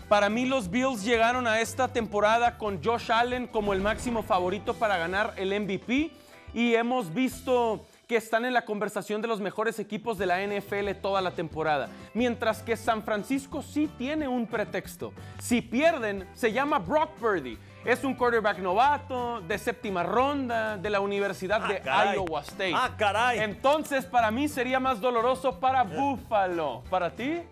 Para 0.09 0.29
mí 0.29 0.45
los 0.45 0.71
Bills 0.71 1.03
llegaron 1.03 1.47
a 1.47 1.61
esta 1.61 1.89
temporada 1.89 2.59
con 2.59 2.83
Josh 2.85 3.11
Allen 3.11 3.47
como 3.47 3.73
el 3.73 3.81
máximo 3.81 4.23
favorito 4.23 4.75
para 4.75 4.99
ganar 4.99 5.33
el 5.37 5.59
MVP 5.59 6.11
y 6.53 6.75
hemos 6.75 7.13
visto 7.13 7.87
que 8.07 8.17
están 8.17 8.45
en 8.45 8.53
la 8.53 8.67
conversación 8.67 9.23
de 9.23 9.29
los 9.29 9.41
mejores 9.41 9.79
equipos 9.79 10.19
de 10.19 10.27
la 10.27 10.47
NFL 10.47 10.91
toda 11.01 11.23
la 11.23 11.31
temporada. 11.31 11.89
Mientras 12.13 12.63
que 12.63 12.77
San 12.77 13.03
Francisco 13.03 13.63
sí 13.63 13.89
tiene 13.99 14.29
un 14.29 14.47
pretexto. 14.47 15.13
Si 15.41 15.63
pierden, 15.63 16.29
se 16.35 16.53
llama 16.53 16.79
Brock 16.79 17.11
Purdy. 17.19 17.59
Es 17.85 18.03
un 18.03 18.15
quarterback 18.15 18.59
novato, 18.61 19.43
de 19.43 19.59
séptima 19.59 20.03
ronda, 20.03 20.79
de 20.79 20.89
la 20.89 21.01
Universidad 21.01 21.61
Ah, 21.65 21.69
de 21.69 21.81
caray. 21.81 22.15
Iowa 22.17 22.41
State. 22.41 22.73
Ah, 22.75 22.95
caray. 22.97 23.41
Entonces, 23.41 24.07
para 24.07 24.31
mí 24.31 24.49
sería 24.49 24.81
más 24.81 25.01
doloroso 25.03 25.61
para 25.61 25.83
Buffalo. 25.83 26.83
¿Para 26.89 27.11
ti? 27.11 27.43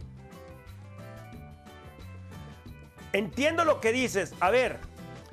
Entiendo 3.12 3.64
lo 3.66 3.80
que 3.80 3.92
dices. 3.92 4.32
A 4.40 4.48
ver, 4.50 4.78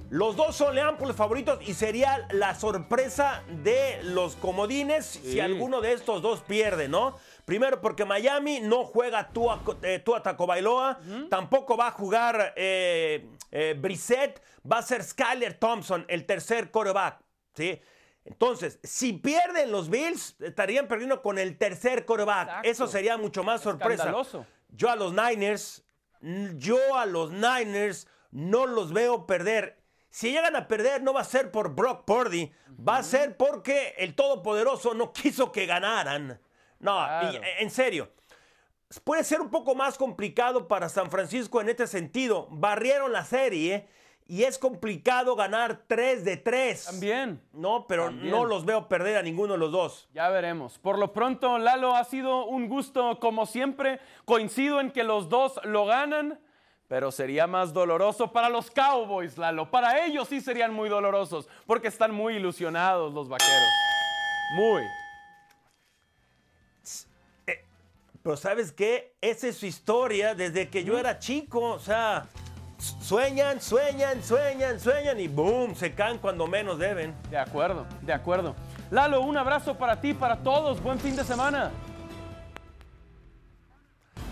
los 0.09 0.35
dos 0.35 0.57
son 0.57 0.77
amplios 0.77 1.15
favoritos 1.15 1.59
y 1.65 1.73
sería 1.75 2.27
la 2.31 2.53
sorpresa 2.55 3.43
de 3.63 4.01
los 4.03 4.35
comodines 4.35 5.05
si 5.05 5.39
alguno 5.39 5.79
de 5.79 5.93
estos 5.93 6.21
dos 6.21 6.41
pierde, 6.41 6.89
¿no? 6.89 7.15
Primero 7.49 7.81
porque 7.81 8.05
Miami 8.05 8.59
no 8.59 8.85
juega 8.85 9.27
Tua, 9.27 9.59
eh, 9.81 9.97
Tua 9.97 10.21
Tagovailoa, 10.21 10.99
tampoco 11.31 11.75
va 11.75 11.87
a 11.87 11.91
jugar 11.91 12.53
eh, 12.55 13.27
eh, 13.49 13.75
Brissett, 13.75 14.39
va 14.71 14.77
a 14.77 14.81
ser 14.83 15.03
Skyler 15.03 15.55
Thompson, 15.55 16.05
el 16.09 16.27
tercer 16.27 16.69
quarterback, 16.69 17.19
¿sí? 17.55 17.81
Entonces, 18.23 18.77
si 18.83 19.13
pierden 19.13 19.71
los 19.71 19.89
Bills, 19.89 20.35
estarían 20.41 20.87
perdiendo 20.87 21.23
con 21.23 21.39
el 21.39 21.57
tercer 21.57 22.05
quarterback. 22.05 22.49
Exacto. 22.49 22.69
Eso 22.69 22.87
sería 22.87 23.17
mucho 23.17 23.43
más 23.43 23.61
sorpresa. 23.61 24.13
Yo 24.67 24.91
a 24.91 24.95
los 24.95 25.11
Niners, 25.11 25.83
yo 26.53 26.77
a 26.95 27.07
los 27.07 27.31
Niners 27.31 28.07
no 28.29 28.67
los 28.67 28.93
veo 28.93 29.25
perder. 29.25 29.81
Si 30.11 30.31
llegan 30.31 30.55
a 30.55 30.67
perder, 30.67 31.01
no 31.01 31.13
va 31.13 31.21
a 31.21 31.23
ser 31.23 31.49
por 31.49 31.73
Brock 31.73 32.05
Purdy, 32.05 32.51
va 32.87 32.97
a 32.97 33.03
ser 33.03 33.37
porque 33.37 33.95
el 33.97 34.13
Todopoderoso 34.13 34.93
no 34.93 35.11
quiso 35.11 35.51
que 35.51 35.65
ganaran. 35.65 36.39
No, 36.79 36.95
Claro. 36.95 37.31
y, 37.33 37.63
en 37.63 37.69
serio. 37.69 38.09
Puede 39.03 39.23
ser 39.23 39.39
un 39.41 39.49
poco 39.51 39.75
más 39.75 39.97
complicado 39.97 40.67
para 40.67 40.89
San 40.89 41.11
Francisco 41.11 41.61
en 41.61 41.69
este 41.69 41.85
sentido. 41.85 42.47
Barrieron 42.49 43.11
la 43.13 43.23
serie 43.23 43.87
y 44.25 44.43
es 44.43 44.57
complicado 44.57 45.35
ganar 45.35 45.83
3 45.87 46.25
de 46.25 46.37
3. 46.37 46.85
También. 46.85 47.41
No, 47.53 47.85
pero 47.87 48.05
También. 48.05 48.31
no 48.31 48.45
los 48.45 48.65
veo 48.65 48.87
perder 48.87 49.17
a 49.17 49.21
ninguno 49.21 49.53
de 49.53 49.59
los 49.59 49.71
dos. 49.71 50.09
Ya 50.13 50.29
veremos. 50.29 50.79
Por 50.79 50.97
lo 50.97 51.13
pronto, 51.13 51.59
Lalo, 51.59 51.95
ha 51.95 52.03
sido 52.03 52.45
un 52.45 52.67
gusto 52.67 53.19
como 53.19 53.45
siempre. 53.45 53.99
Coincido 54.25 54.79
en 54.81 54.89
que 54.91 55.03
los 55.03 55.29
dos 55.29 55.59
lo 55.65 55.85
ganan, 55.85 56.39
pero 56.87 57.11
sería 57.11 57.45
más 57.45 57.73
doloroso 57.73 58.31
para 58.31 58.49
los 58.49 58.71
Cowboys, 58.71 59.37
Lalo. 59.37 59.69
Para 59.69 60.03
ellos 60.03 60.27
sí 60.27 60.41
serían 60.41 60.73
muy 60.73 60.89
dolorosos, 60.89 61.47
porque 61.67 61.89
están 61.89 62.11
muy 62.11 62.37
ilusionados 62.37 63.13
los 63.13 63.29
vaqueros. 63.29 63.69
Muy. 64.55 64.81
Pero 68.29 68.37
¿sabes 68.37 68.71
qué? 68.71 69.15
Esa 69.21 69.47
es 69.47 69.57
su 69.57 69.65
historia 69.65 70.35
desde 70.35 70.69
que 70.69 70.83
yo 70.83 70.99
era 70.99 71.17
chico. 71.17 71.61
O 71.61 71.79
sea, 71.79 72.27
sueñan, 72.77 73.59
sueñan, 73.59 74.21
sueñan, 74.23 74.79
sueñan 74.79 75.19
y 75.19 75.27
boom, 75.27 75.75
se 75.75 75.95
caen 75.95 76.19
cuando 76.19 76.45
menos 76.45 76.77
deben. 76.77 77.15
De 77.31 77.39
acuerdo, 77.39 77.87
de 78.03 78.13
acuerdo. 78.13 78.55
Lalo, 78.91 79.21
un 79.21 79.35
abrazo 79.35 79.79
para 79.79 79.99
ti, 79.99 80.13
para 80.13 80.37
todos. 80.43 80.79
Buen 80.79 80.99
fin 80.99 81.15
de 81.15 81.23
semana. 81.23 81.71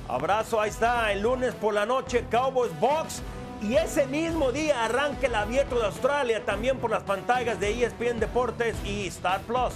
Abrazo, 0.08 0.62
ahí 0.62 0.70
está, 0.70 1.12
el 1.12 1.24
lunes 1.24 1.56
por 1.56 1.74
la 1.74 1.88
noche, 1.88 2.24
Cowboys 2.30 2.80
Box. 2.80 3.24
Y 3.64 3.78
ese 3.78 4.06
mismo 4.06 4.52
día 4.52 4.86
arranca 4.86 5.26
el 5.26 5.34
abierto 5.34 5.80
de 5.80 5.86
Australia 5.88 6.46
también 6.46 6.78
por 6.78 6.92
las 6.92 7.02
pantallas 7.02 7.60
de 7.60 7.84
ESPN 7.84 8.20
Deportes 8.20 8.76
y 8.86 9.08
Star 9.08 9.42
Plus. 9.42 9.74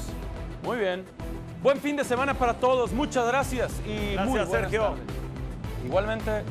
Muy 0.61 0.77
bien. 0.77 1.20
Buen 1.61 1.79
fin 1.79 1.95
de 1.95 2.03
semana 2.03 2.33
para 2.33 2.55
todos. 2.55 2.91
Muchas 2.91 3.27
gracias 3.27 3.71
y 3.85 3.89
muy 3.89 4.13
Gracias, 4.13 4.27
buenas 4.27 4.49
Sergio. 4.49 4.81
tardes. 4.81 5.03
Igualmente. 5.85 6.43